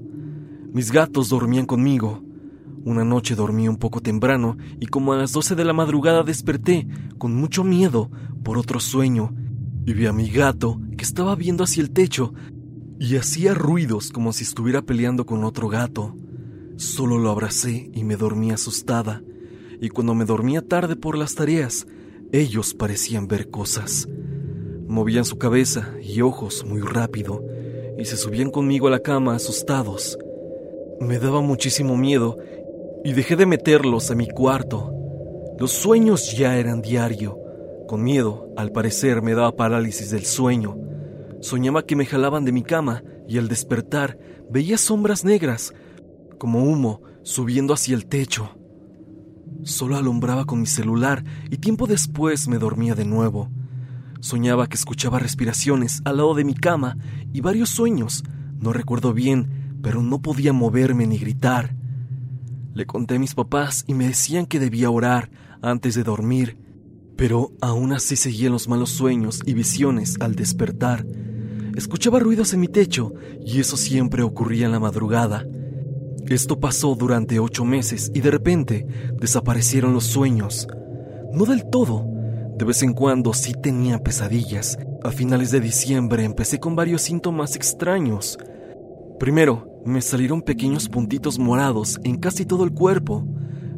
Mis 0.72 0.94
gatos 0.94 1.28
dormían 1.28 1.66
conmigo. 1.66 2.24
Una 2.86 3.04
noche 3.04 3.34
dormí 3.34 3.68
un 3.68 3.78
poco 3.78 4.00
temprano 4.00 4.58
y 4.80 4.86
como 4.86 5.12
a 5.12 5.18
las 5.18 5.32
12 5.32 5.56
de 5.56 5.66
la 5.66 5.74
madrugada 5.74 6.22
desperté 6.22 6.88
con 7.18 7.34
mucho 7.34 7.64
miedo 7.64 8.12
por 8.44 8.60
otro 8.60 8.80
sueño 8.80 9.34
y 9.88 9.94
vi 9.94 10.06
a 10.06 10.14
mi 10.14 10.30
gato 10.30 10.80
que 10.96 11.04
estaba 11.04 11.34
viendo 11.36 11.64
hacia 11.64 11.82
el 11.82 11.90
techo 11.90 12.36
y 13.00 13.16
hacía 13.16 13.56
ruidos 13.56 14.12
como 14.12 14.32
si 14.34 14.44
estuviera 14.44 14.84
peleando 14.84 15.26
con 15.26 15.44
otro 15.44 15.68
gato. 15.68 16.16
Solo 16.76 17.18
lo 17.18 17.32
abracé 17.32 17.90
y 17.92 18.04
me 18.04 18.18
dormí 18.18 18.52
asustada, 18.52 19.24
y 19.82 19.90
cuando 19.90 20.14
me 20.14 20.26
dormía 20.26 20.62
tarde 20.62 20.96
por 20.96 21.18
las 21.18 21.34
tareas, 21.34 21.88
ellos 22.32 22.76
parecían 22.76 23.28
ver 23.28 23.50
cosas. 23.50 24.08
Movían 24.88 25.26
su 25.26 25.40
cabeza 25.40 25.96
y 26.04 26.22
ojos 26.22 26.64
muy 26.68 26.82
rápido, 26.82 27.44
y 27.98 28.06
se 28.06 28.16
subían 28.16 28.52
conmigo 28.52 28.88
a 28.88 28.92
la 28.92 29.00
cama 29.00 29.34
asustados. 29.36 30.20
Me 31.00 31.18
daba 31.18 31.42
muchísimo 31.42 31.98
miedo 31.98 32.38
y 33.06 33.14
dejé 33.14 33.36
de 33.36 33.46
meterlos 33.46 34.10
a 34.10 34.16
mi 34.16 34.28
cuarto. 34.28 34.92
Los 35.60 35.72
sueños 35.72 36.36
ya 36.36 36.58
eran 36.58 36.82
diario. 36.82 37.38
Con 37.88 38.04
miedo, 38.04 38.50
al 38.58 38.72
parecer, 38.72 39.22
me 39.22 39.36
daba 39.36 39.56
parálisis 39.56 40.10
del 40.10 40.26
sueño. 40.26 40.76
Soñaba 41.40 41.86
que 41.86 41.96
me 41.96 42.08
jalaban 42.08 42.46
de 42.46 42.52
mi 42.52 42.64
cama 42.64 43.04
y 43.28 43.38
al 43.38 43.48
despertar 43.48 44.18
veía 44.50 44.80
sombras 44.80 45.24
negras, 45.24 45.72
como 46.40 46.64
humo, 46.64 47.04
subiendo 47.22 47.76
hacia 47.76 47.94
el 47.94 48.08
techo. 48.08 48.58
Solo 49.62 49.98
alumbraba 49.98 50.46
con 50.46 50.60
mi 50.60 50.66
celular 50.66 51.24
y 51.52 51.58
tiempo 51.58 51.86
después 51.86 52.48
me 52.48 52.58
dormía 52.58 52.96
de 52.96 53.06
nuevo. 53.06 53.52
Soñaba 54.20 54.66
que 54.66 54.78
escuchaba 54.78 55.20
respiraciones 55.20 56.02
al 56.06 56.18
lado 56.18 56.34
de 56.34 56.44
mi 56.44 56.56
cama 56.56 56.98
y 57.32 57.42
varios 57.42 57.70
sueños. 57.70 58.24
No 58.60 58.74
recuerdo 58.74 59.14
bien, 59.14 59.78
pero 59.84 60.02
no 60.02 60.24
podía 60.24 60.54
moverme 60.54 61.06
ni 61.06 61.20
gritar. 61.20 61.76
Le 62.76 62.86
conté 62.86 63.16
a 63.16 63.20
mis 63.20 63.34
papás 63.34 63.86
y 63.88 63.94
me 63.94 64.08
decían 64.08 64.46
que 64.46 64.60
debía 64.60 64.90
orar 64.90 65.32
antes 65.62 65.96
de 65.96 66.04
dormir, 66.04 66.58
pero 67.16 67.54
aún 67.62 67.94
así 67.94 68.18
seguían 68.18 68.52
los 68.52 68.68
malos 68.68 68.90
sueños 68.90 69.40
y 69.46 69.54
visiones 69.54 70.18
al 70.20 70.36
despertar. 70.36 71.06
Escuchaba 71.78 72.20
ruidos 72.20 72.54
en 72.54 72.60
mi 72.60 72.68
techo 72.68 73.14
y 73.46 73.62
eso 73.62 73.78
siempre 73.78 74.24
ocurría 74.24 74.66
en 74.66 74.74
la 74.74 74.82
madrugada. 74.82 75.46
Esto 76.28 76.60
pasó 76.60 76.96
durante 76.96 77.40
ocho 77.40 77.64
meses 77.64 78.12
y 78.14 78.20
de 78.20 78.32
repente 78.32 78.86
desaparecieron 79.22 79.94
los 79.94 80.04
sueños. 80.04 80.68
No 81.32 81.46
del 81.46 81.70
todo. 81.70 82.06
De 82.58 82.66
vez 82.66 82.84
en 82.84 82.92
cuando 82.92 83.34
sí 83.34 83.54
tenía 83.54 84.04
pesadillas. 84.04 84.78
A 85.02 85.12
finales 85.12 85.50
de 85.52 85.62
diciembre 85.62 86.26
empecé 86.26 86.60
con 86.60 86.76
varios 86.76 87.04
síntomas 87.04 87.56
extraños. 87.56 88.38
Primero, 89.18 89.75
me 89.86 90.02
salieron 90.02 90.42
pequeños 90.42 90.90
puntitos 90.90 91.38
morados 91.38 92.00
en 92.04 92.18
casi 92.18 92.46
todo 92.46 92.64
el 92.64 92.72
cuerpo. 92.72 93.26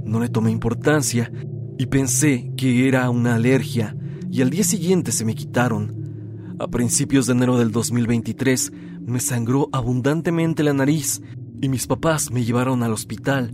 No 0.05 0.19
le 0.19 0.29
tomé 0.29 0.51
importancia 0.51 1.31
y 1.77 1.85
pensé 1.87 2.51
que 2.55 2.87
era 2.87 3.09
una 3.09 3.35
alergia 3.35 3.95
y 4.31 4.41
al 4.41 4.49
día 4.49 4.63
siguiente 4.63 5.11
se 5.11 5.25
me 5.25 5.35
quitaron. 5.35 6.55
A 6.59 6.67
principios 6.67 7.27
de 7.27 7.33
enero 7.33 7.57
del 7.57 7.71
2023 7.71 8.71
me 9.05 9.19
sangró 9.19 9.69
abundantemente 9.71 10.63
la 10.63 10.73
nariz 10.73 11.21
y 11.61 11.69
mis 11.69 11.87
papás 11.87 12.31
me 12.31 12.43
llevaron 12.43 12.83
al 12.83 12.93
hospital, 12.93 13.51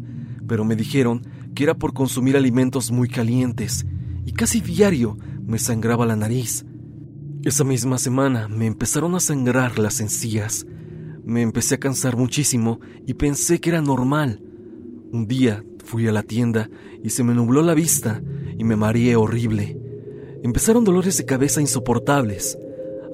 pero 0.48 0.64
me 0.64 0.76
dijeron 0.76 1.22
que 1.56 1.64
era 1.64 1.74
por 1.74 1.94
consumir 1.94 2.38
alimentos 2.38 2.92
muy 2.92 3.08
calientes 3.08 3.86
y 4.26 4.32
casi 4.32 4.62
diario 4.62 5.18
me 5.46 5.60
sangraba 5.60 6.06
la 6.06 6.16
nariz. 6.16 6.66
Esa 7.44 7.64
misma 7.64 7.98
semana 7.98 8.48
me 8.48 8.68
empezaron 8.68 9.16
a 9.16 9.20
sangrar 9.20 9.80
las 9.80 10.00
encías. 10.00 10.66
Me 11.26 11.42
empecé 11.42 11.76
a 11.76 11.80
cansar 11.80 12.18
muchísimo 12.18 12.82
y 13.06 13.14
pensé 13.14 13.62
que 13.62 13.70
era 13.70 13.82
normal. 13.82 14.42
Un 15.14 15.26
día 15.26 15.64
fui 15.86 16.06
a 16.08 16.12
la 16.12 16.24
tienda 16.24 16.70
y 17.02 17.12
se 17.12 17.24
me 17.24 17.34
nubló 17.34 17.62
la 17.62 17.74
vista 17.74 18.22
y 18.58 18.64
me 18.66 18.76
mareé 18.76 19.16
horrible. 19.16 19.78
Empezaron 20.44 20.84
dolores 20.84 21.18
de 21.18 21.26
cabeza 21.26 21.62
insoportables. 21.62 22.58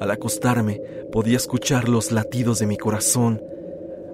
Al 0.01 0.09
acostarme 0.09 0.81
podía 1.11 1.37
escuchar 1.37 1.87
los 1.87 2.11
latidos 2.11 2.57
de 2.57 2.65
mi 2.65 2.77
corazón. 2.77 3.41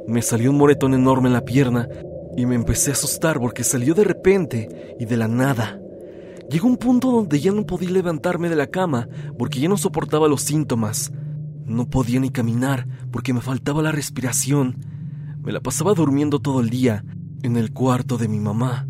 Me 0.08 0.22
salió 0.22 0.52
un 0.52 0.58
moretón 0.58 0.94
enorme 0.94 1.30
en 1.30 1.34
la 1.34 1.46
pierna 1.46 1.88
y 2.36 2.46
me 2.46 2.56
empecé 2.56 2.90
a 2.90 2.94
asustar 2.94 3.40
porque 3.40 3.64
salió 3.64 3.94
de 3.94 4.04
repente 4.04 4.96
y 5.00 5.06
de 5.06 5.16
la 5.16 5.30
nada. 5.30 5.80
Llegó 6.50 6.68
un 6.68 6.78
punto 6.78 7.12
donde 7.12 7.40
ya 7.40 7.54
no 7.54 7.66
podía 7.66 7.92
levantarme 7.92 8.50
de 8.50 8.58
la 8.58 8.68
cama 8.68 9.08
porque 9.38 9.62
ya 9.62 9.70
no 9.70 9.78
soportaba 9.78 10.28
los 10.28 10.42
síntomas. 10.42 11.14
No 11.66 11.90
podía 11.90 12.20
ni 12.20 12.30
caminar 12.30 12.88
porque 13.12 13.34
me 13.34 13.42
faltaba 13.42 13.82
la 13.82 13.92
respiración. 13.92 14.78
Me 15.44 15.52
la 15.52 15.62
pasaba 15.62 15.94
durmiendo 15.94 16.40
todo 16.40 16.60
el 16.60 16.70
día 16.70 17.04
en 17.42 17.58
el 17.58 17.72
cuarto 17.72 18.18
de 18.18 18.28
mi 18.28 18.40
mamá, 18.40 18.88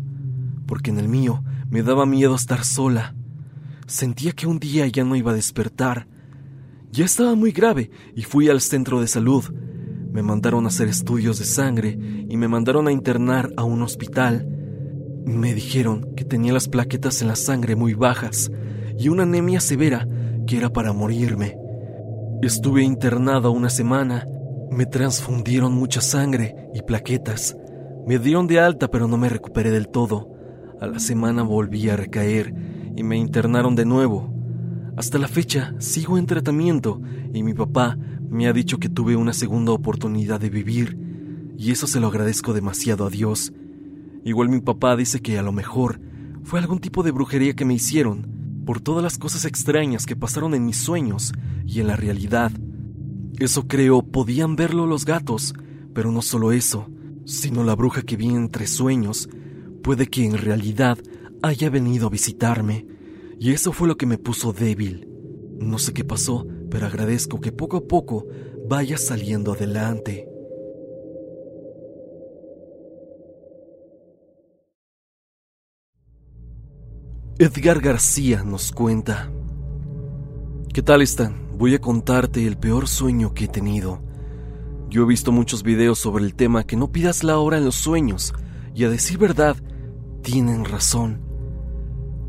porque 0.66 0.90
en 0.90 0.98
el 0.98 1.08
mío 1.08 1.42
me 1.70 1.82
daba 1.82 2.06
miedo 2.06 2.34
estar 2.34 2.64
sola. 2.64 3.14
Sentía 3.86 4.32
que 4.32 4.46
un 4.46 4.58
día 4.58 4.86
ya 4.86 5.04
no 5.04 5.16
iba 5.16 5.32
a 5.32 5.34
despertar. 5.34 6.06
Ya 6.92 7.04
estaba 7.04 7.34
muy 7.34 7.52
grave 7.52 7.90
y 8.14 8.22
fui 8.22 8.48
al 8.48 8.60
centro 8.60 9.00
de 9.00 9.06
salud. 9.06 9.44
Me 10.12 10.22
mandaron 10.22 10.64
a 10.64 10.68
hacer 10.68 10.88
estudios 10.88 11.38
de 11.38 11.44
sangre 11.44 11.98
y 12.28 12.36
me 12.36 12.48
mandaron 12.48 12.88
a 12.88 12.92
internar 12.92 13.52
a 13.56 13.64
un 13.64 13.82
hospital. 13.82 14.48
Me 15.24 15.54
dijeron 15.54 16.14
que 16.14 16.24
tenía 16.24 16.52
las 16.52 16.68
plaquetas 16.68 17.22
en 17.22 17.28
la 17.28 17.36
sangre 17.36 17.74
muy 17.74 17.94
bajas 17.94 18.50
y 18.98 19.08
una 19.08 19.24
anemia 19.24 19.60
severa 19.60 20.06
que 20.46 20.56
era 20.56 20.72
para 20.72 20.92
morirme. 20.92 21.65
Estuve 22.42 22.82
internado 22.82 23.50
una 23.50 23.70
semana. 23.70 24.26
Me 24.70 24.84
transfundieron 24.84 25.72
mucha 25.72 26.02
sangre 26.02 26.54
y 26.74 26.82
plaquetas. 26.82 27.56
Me 28.06 28.18
dieron 28.18 28.46
de 28.46 28.60
alta, 28.60 28.88
pero 28.88 29.08
no 29.08 29.16
me 29.16 29.30
recuperé 29.30 29.70
del 29.70 29.88
todo. 29.88 30.28
A 30.78 30.86
la 30.86 30.98
semana 30.98 31.42
volví 31.42 31.88
a 31.88 31.96
recaer 31.96 32.54
y 32.94 33.02
me 33.02 33.16
internaron 33.16 33.74
de 33.74 33.86
nuevo. 33.86 34.32
Hasta 34.98 35.18
la 35.18 35.28
fecha 35.28 35.74
sigo 35.78 36.18
en 36.18 36.26
tratamiento 36.26 37.00
y 37.32 37.42
mi 37.42 37.54
papá 37.54 37.96
me 38.28 38.46
ha 38.48 38.52
dicho 38.52 38.78
que 38.78 38.90
tuve 38.90 39.16
una 39.16 39.32
segunda 39.32 39.72
oportunidad 39.72 40.38
de 40.38 40.50
vivir 40.50 40.98
y 41.56 41.70
eso 41.70 41.86
se 41.86 42.00
lo 42.00 42.08
agradezco 42.08 42.52
demasiado 42.52 43.06
a 43.06 43.10
Dios. 43.10 43.54
Igual 44.24 44.50
mi 44.50 44.60
papá 44.60 44.94
dice 44.94 45.20
que 45.20 45.38
a 45.38 45.42
lo 45.42 45.52
mejor 45.52 46.00
fue 46.44 46.60
algún 46.60 46.80
tipo 46.80 47.02
de 47.02 47.12
brujería 47.12 47.54
que 47.54 47.64
me 47.64 47.74
hicieron 47.74 48.35
por 48.66 48.80
todas 48.80 49.02
las 49.02 49.16
cosas 49.16 49.46
extrañas 49.46 50.04
que 50.04 50.16
pasaron 50.16 50.52
en 50.52 50.66
mis 50.66 50.76
sueños 50.76 51.32
y 51.64 51.80
en 51.80 51.86
la 51.86 51.96
realidad. 51.96 52.50
Eso 53.38 53.66
creo 53.68 54.02
podían 54.02 54.56
verlo 54.56 54.86
los 54.86 55.04
gatos, 55.06 55.54
pero 55.94 56.10
no 56.10 56.20
solo 56.20 56.52
eso, 56.52 56.90
sino 57.24 57.64
la 57.64 57.76
bruja 57.76 58.02
que 58.02 58.16
vi 58.16 58.26
entre 58.26 58.66
sueños, 58.66 59.28
puede 59.82 60.08
que 60.08 60.26
en 60.26 60.36
realidad 60.36 60.98
haya 61.42 61.70
venido 61.70 62.08
a 62.08 62.10
visitarme, 62.10 62.86
y 63.38 63.52
eso 63.52 63.72
fue 63.72 63.88
lo 63.88 63.96
que 63.96 64.06
me 64.06 64.18
puso 64.18 64.52
débil. 64.52 65.08
No 65.60 65.78
sé 65.78 65.92
qué 65.92 66.04
pasó, 66.04 66.46
pero 66.70 66.86
agradezco 66.86 67.40
que 67.40 67.52
poco 67.52 67.76
a 67.76 67.86
poco 67.86 68.26
vaya 68.68 68.98
saliendo 68.98 69.52
adelante. 69.52 70.28
Edgar 77.38 77.80
García 77.80 78.42
nos 78.44 78.72
cuenta. 78.72 79.30
¿Qué 80.72 80.80
tal 80.80 81.02
están? 81.02 81.58
Voy 81.58 81.74
a 81.74 81.78
contarte 81.78 82.46
el 82.46 82.56
peor 82.56 82.88
sueño 82.88 83.34
que 83.34 83.44
he 83.44 83.48
tenido. 83.48 84.00
Yo 84.88 85.02
he 85.02 85.06
visto 85.06 85.32
muchos 85.32 85.62
videos 85.62 85.98
sobre 85.98 86.24
el 86.24 86.34
tema 86.34 86.64
que 86.64 86.76
no 86.76 86.90
pidas 86.90 87.24
la 87.24 87.36
hora 87.36 87.58
en 87.58 87.66
los 87.66 87.74
sueños, 87.74 88.32
y 88.74 88.84
a 88.84 88.88
decir 88.88 89.18
verdad, 89.18 89.54
tienen 90.22 90.64
razón. 90.64 91.20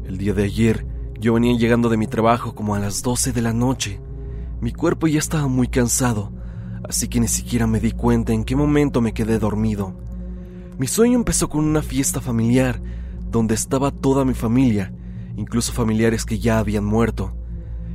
El 0.03 0.17
día 0.17 0.33
de 0.33 0.43
ayer, 0.43 0.85
yo 1.17 1.35
venía 1.35 1.57
llegando 1.57 1.87
de 1.87 1.95
mi 1.95 2.07
trabajo 2.07 2.53
como 2.53 2.75
a 2.75 2.79
las 2.79 3.01
12 3.01 3.31
de 3.31 3.41
la 3.41 3.53
noche. 3.53 4.01
Mi 4.59 4.73
cuerpo 4.73 5.07
ya 5.07 5.19
estaba 5.19 5.47
muy 5.47 5.69
cansado, 5.69 6.33
así 6.83 7.07
que 7.07 7.21
ni 7.21 7.29
siquiera 7.29 7.65
me 7.65 7.79
di 7.79 7.93
cuenta 7.93 8.33
en 8.33 8.43
qué 8.43 8.57
momento 8.57 8.99
me 8.99 9.13
quedé 9.13 9.39
dormido. 9.39 9.93
Mi 10.77 10.87
sueño 10.87 11.17
empezó 11.17 11.47
con 11.47 11.63
una 11.63 11.81
fiesta 11.81 12.19
familiar, 12.19 12.81
donde 13.31 13.55
estaba 13.55 13.91
toda 13.91 14.25
mi 14.25 14.33
familia, 14.33 14.93
incluso 15.37 15.71
familiares 15.71 16.25
que 16.25 16.39
ya 16.39 16.59
habían 16.59 16.83
muerto. 16.83 17.33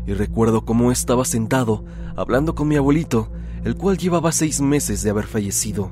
Y 0.07 0.15
recuerdo 0.15 0.65
cómo 0.65 0.91
estaba 0.91 1.25
sentado, 1.27 1.85
hablando 2.17 2.55
con 2.55 2.69
mi 2.69 2.77
abuelito, 2.77 3.31
el 3.65 3.77
cual 3.77 3.99
llevaba 3.99 4.33
seis 4.33 4.61
meses 4.61 5.03
de 5.03 5.11
haber 5.11 5.27
fallecido. 5.27 5.91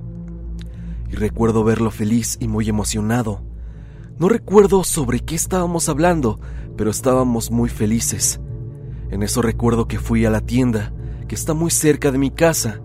Y 1.11 1.17
recuerdo 1.17 1.65
verlo 1.65 1.91
feliz 1.91 2.39
y 2.41 2.49
muy 2.49 2.69
emocionado. 2.69 3.43
No 4.19 4.29
recuerdo 4.29 4.85
sobre 4.85 5.21
qué 5.21 5.35
estábamos 5.35 5.89
hablando, 5.89 6.41
pero 6.77 6.91
estábamos 6.91 7.51
muy 7.51 7.69
felices. 7.69 8.41
En 9.11 9.23
eso 9.23 9.43
recuerdo 9.43 9.89
que 9.89 9.99
fui 9.99 10.25
a 10.25 10.31
la 10.31 10.41
tienda, 10.41 10.93
que 11.27 11.35
está 11.35 11.53
muy 11.53 11.71
cerca 11.71 12.13
de 12.13 12.19
mi 12.19 12.31
casa, 12.31 12.81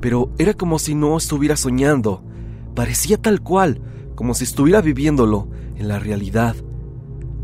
pero 0.00 0.32
era 0.38 0.54
como 0.54 0.78
si 0.80 0.96
no 0.96 1.16
estuviera 1.16 1.56
soñando. 1.56 2.24
Parecía 2.74 3.18
tal 3.18 3.40
cual, 3.40 3.80
como 4.16 4.34
si 4.34 4.44
estuviera 4.44 4.80
viviéndolo 4.80 5.48
en 5.76 5.86
la 5.86 6.00
realidad. 6.00 6.56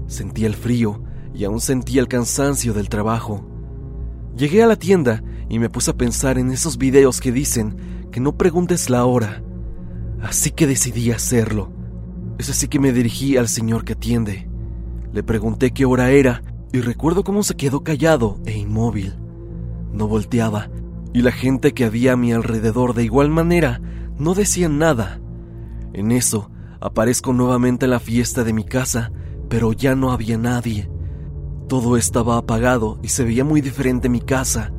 Sentía 0.06 0.46
el 0.46 0.54
frío 0.54 1.02
y 1.34 1.44
aún 1.44 1.60
sentía 1.60 2.00
el 2.00 2.08
cansancio 2.08 2.72
del 2.72 2.88
trabajo. 2.88 3.46
Llegué 4.36 4.62
a 4.62 4.66
la 4.66 4.76
tienda 4.76 5.22
y 5.48 5.58
me 5.58 5.70
puse 5.70 5.90
a 5.90 5.96
pensar 5.96 6.38
en 6.38 6.50
esos 6.50 6.78
videos 6.78 7.20
que 7.20 7.32
dicen 7.32 8.08
que 8.10 8.20
no 8.20 8.36
preguntes 8.36 8.90
la 8.90 9.04
hora. 9.04 9.42
Así 10.22 10.50
que 10.50 10.66
decidí 10.66 11.10
hacerlo. 11.10 11.72
Es 12.38 12.50
así 12.50 12.68
que 12.68 12.80
me 12.80 12.92
dirigí 12.92 13.36
al 13.36 13.48
señor 13.48 13.84
que 13.84 13.94
atiende. 13.94 14.48
Le 15.12 15.22
pregunté 15.22 15.70
qué 15.72 15.84
hora 15.84 16.10
era 16.10 16.42
y 16.72 16.80
recuerdo 16.80 17.24
cómo 17.24 17.42
se 17.42 17.56
quedó 17.56 17.82
callado 17.82 18.38
e 18.44 18.56
inmóvil. 18.56 19.14
No 19.92 20.08
volteaba 20.08 20.68
y 21.14 21.22
la 21.22 21.32
gente 21.32 21.72
que 21.72 21.84
había 21.84 22.12
a 22.12 22.16
mi 22.16 22.32
alrededor 22.32 22.92
de 22.92 23.04
igual 23.04 23.30
manera 23.30 23.80
no 24.18 24.34
decían 24.34 24.78
nada. 24.78 25.20
En 25.94 26.12
eso 26.12 26.50
aparezco 26.80 27.32
nuevamente 27.32 27.86
en 27.86 27.92
la 27.92 28.00
fiesta 28.00 28.44
de 28.44 28.52
mi 28.52 28.64
casa, 28.64 29.12
pero 29.48 29.72
ya 29.72 29.94
no 29.94 30.12
había 30.12 30.38
nadie. 30.38 30.90
Todo 31.68 31.96
estaba 31.96 32.36
apagado 32.36 32.98
y 33.02 33.08
se 33.08 33.24
veía 33.24 33.44
muy 33.44 33.60
diferente 33.60 34.08
mi 34.08 34.20
casa. 34.20 34.72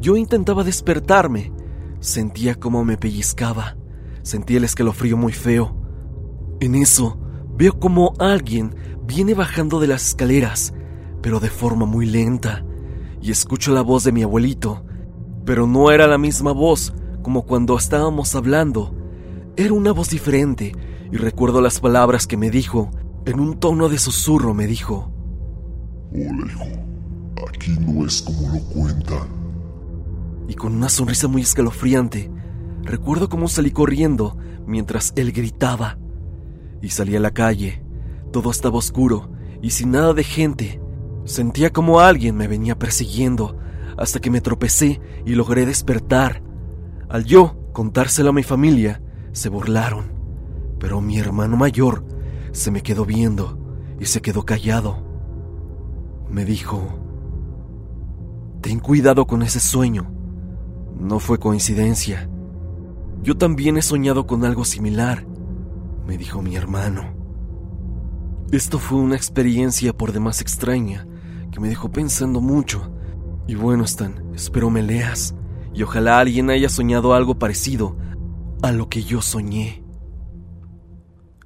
Yo 0.00 0.16
intentaba 0.16 0.64
despertarme. 0.64 1.52
Sentía 2.00 2.54
como 2.54 2.84
me 2.84 2.96
pellizcaba. 2.96 3.76
Sentía 4.22 4.58
el 4.58 4.64
escalofrío 4.64 5.16
muy 5.16 5.32
feo. 5.32 5.76
En 6.60 6.74
eso, 6.74 7.18
veo 7.56 7.78
como 7.78 8.14
alguien 8.18 8.74
viene 9.06 9.34
bajando 9.34 9.80
de 9.80 9.86
las 9.86 10.08
escaleras, 10.08 10.72
pero 11.20 11.40
de 11.40 11.50
forma 11.50 11.86
muy 11.86 12.06
lenta, 12.06 12.64
y 13.20 13.30
escucho 13.30 13.72
la 13.72 13.82
voz 13.82 14.04
de 14.04 14.12
mi 14.12 14.22
abuelito, 14.22 14.84
pero 15.44 15.66
no 15.66 15.90
era 15.90 16.06
la 16.06 16.18
misma 16.18 16.52
voz 16.52 16.94
como 17.22 17.44
cuando 17.46 17.76
estábamos 17.76 18.34
hablando. 18.34 18.94
Era 19.56 19.72
una 19.72 19.92
voz 19.92 20.10
diferente, 20.10 20.74
y 21.10 21.16
recuerdo 21.16 21.60
las 21.60 21.80
palabras 21.80 22.26
que 22.26 22.36
me 22.36 22.50
dijo. 22.50 22.90
En 23.26 23.40
un 23.40 23.58
tono 23.58 23.88
de 23.88 23.96
susurro 23.96 24.52
me 24.52 24.66
dijo, 24.66 25.10
Hola 26.12 26.46
hijo, 26.46 26.64
aquí 27.48 27.74
no 27.80 28.04
es 28.04 28.20
como 28.20 28.52
lo 28.52 28.60
cuentan. 28.64 29.28
Y 30.46 30.54
con 30.54 30.74
una 30.74 30.90
sonrisa 30.90 31.26
muy 31.26 31.40
escalofriante, 31.40 32.30
recuerdo 32.82 33.30
cómo 33.30 33.48
salí 33.48 33.70
corriendo 33.70 34.36
mientras 34.66 35.14
él 35.16 35.32
gritaba. 35.32 35.96
Y 36.82 36.90
salí 36.90 37.16
a 37.16 37.20
la 37.20 37.30
calle. 37.30 37.82
Todo 38.30 38.50
estaba 38.50 38.76
oscuro 38.76 39.30
y 39.62 39.70
sin 39.70 39.92
nada 39.92 40.12
de 40.12 40.22
gente. 40.22 40.82
Sentía 41.24 41.72
como 41.72 42.00
alguien 42.00 42.36
me 42.36 42.46
venía 42.46 42.78
persiguiendo 42.78 43.56
hasta 43.96 44.20
que 44.20 44.30
me 44.30 44.42
tropecé 44.42 45.00
y 45.24 45.34
logré 45.34 45.64
despertar. 45.64 46.42
Al 47.08 47.24
yo 47.24 47.56
contárselo 47.72 48.30
a 48.30 48.34
mi 48.34 48.42
familia, 48.42 49.00
se 49.32 49.48
burlaron. 49.48 50.12
Pero 50.78 51.00
mi 51.00 51.18
hermano 51.18 51.56
mayor 51.56 52.04
se 52.54 52.70
me 52.70 52.82
quedó 52.82 53.04
viendo 53.04 53.58
y 53.98 54.06
se 54.06 54.22
quedó 54.22 54.44
callado. 54.44 55.04
Me 56.30 56.44
dijo, 56.44 56.80
ten 58.62 58.78
cuidado 58.78 59.26
con 59.26 59.42
ese 59.42 59.60
sueño. 59.60 60.10
No 60.98 61.18
fue 61.18 61.38
coincidencia. 61.38 62.30
Yo 63.22 63.36
también 63.36 63.76
he 63.76 63.82
soñado 63.82 64.26
con 64.26 64.44
algo 64.44 64.64
similar, 64.64 65.26
me 66.06 66.16
dijo 66.16 66.42
mi 66.42 66.54
hermano. 66.54 67.12
Esto 68.52 68.78
fue 68.78 68.98
una 68.98 69.16
experiencia 69.16 69.92
por 69.92 70.12
demás 70.12 70.40
extraña 70.40 71.08
que 71.50 71.58
me 71.58 71.68
dejó 71.68 71.90
pensando 71.90 72.40
mucho. 72.40 72.92
Y 73.48 73.56
bueno, 73.56 73.82
Stan, 73.84 74.22
espero 74.32 74.70
me 74.70 74.82
leas 74.82 75.34
y 75.74 75.82
ojalá 75.82 76.20
alguien 76.20 76.50
haya 76.50 76.68
soñado 76.68 77.14
algo 77.14 77.36
parecido 77.36 77.96
a 78.62 78.70
lo 78.70 78.88
que 78.88 79.02
yo 79.02 79.20
soñé. 79.20 79.83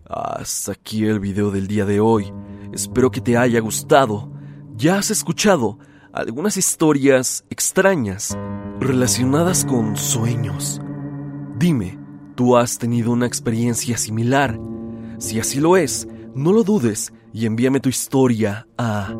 Hasta 0.08 0.72
aquí 0.72 1.04
el 1.04 1.20
video 1.20 1.50
del 1.50 1.66
día 1.66 1.84
de 1.84 2.00
hoy. 2.00 2.32
Espero 2.72 3.10
que 3.10 3.20
te 3.20 3.36
haya 3.36 3.60
gustado. 3.60 4.32
Ya 4.74 4.96
has 4.96 5.10
escuchado 5.10 5.78
algunas 6.12 6.56
historias 6.56 7.44
extrañas 7.50 8.34
relacionadas 8.80 9.66
con 9.66 9.98
sueños. 9.98 10.80
Dime, 11.58 11.98
¿tú 12.36 12.56
has 12.56 12.78
tenido 12.78 13.12
una 13.12 13.26
experiencia 13.26 13.98
similar? 13.98 14.58
Si 15.18 15.38
así 15.40 15.60
lo 15.60 15.76
es, 15.76 16.08
no 16.34 16.52
lo 16.52 16.64
dudes 16.64 17.12
y 17.34 17.44
envíame 17.44 17.80
tu 17.80 17.90
historia 17.90 18.66
a 18.78 19.14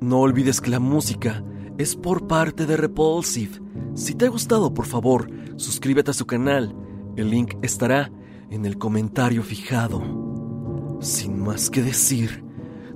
No 0.00 0.20
olvides 0.20 0.60
que 0.60 0.70
la 0.70 0.78
música 0.78 1.42
es 1.78 1.96
por 1.96 2.26
parte 2.26 2.66
de 2.66 2.76
Repulsive. 2.76 3.60
Si 3.94 4.14
te 4.14 4.26
ha 4.26 4.28
gustado, 4.28 4.72
por 4.72 4.86
favor, 4.86 5.30
suscríbete 5.56 6.10
a 6.10 6.14
su 6.14 6.26
canal. 6.26 6.74
El 7.16 7.30
link 7.30 7.54
estará 7.62 8.10
en 8.50 8.64
el 8.66 8.78
comentario 8.78 9.42
fijado. 9.42 10.02
Sin 11.00 11.40
más 11.40 11.70
que 11.70 11.82
decir, 11.82 12.44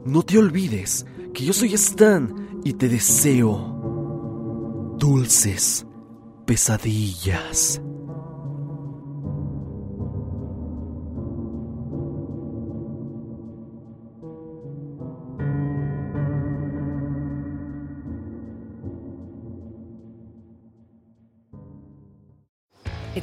no 0.04 0.22
te 0.22 0.38
olvides 0.38 1.06
que 1.34 1.44
yo 1.44 1.52
soy 1.52 1.74
Stan 1.74 2.60
y 2.64 2.74
te 2.74 2.88
deseo 2.88 3.74
dulces 4.98 5.86
pesadillas. 6.46 7.80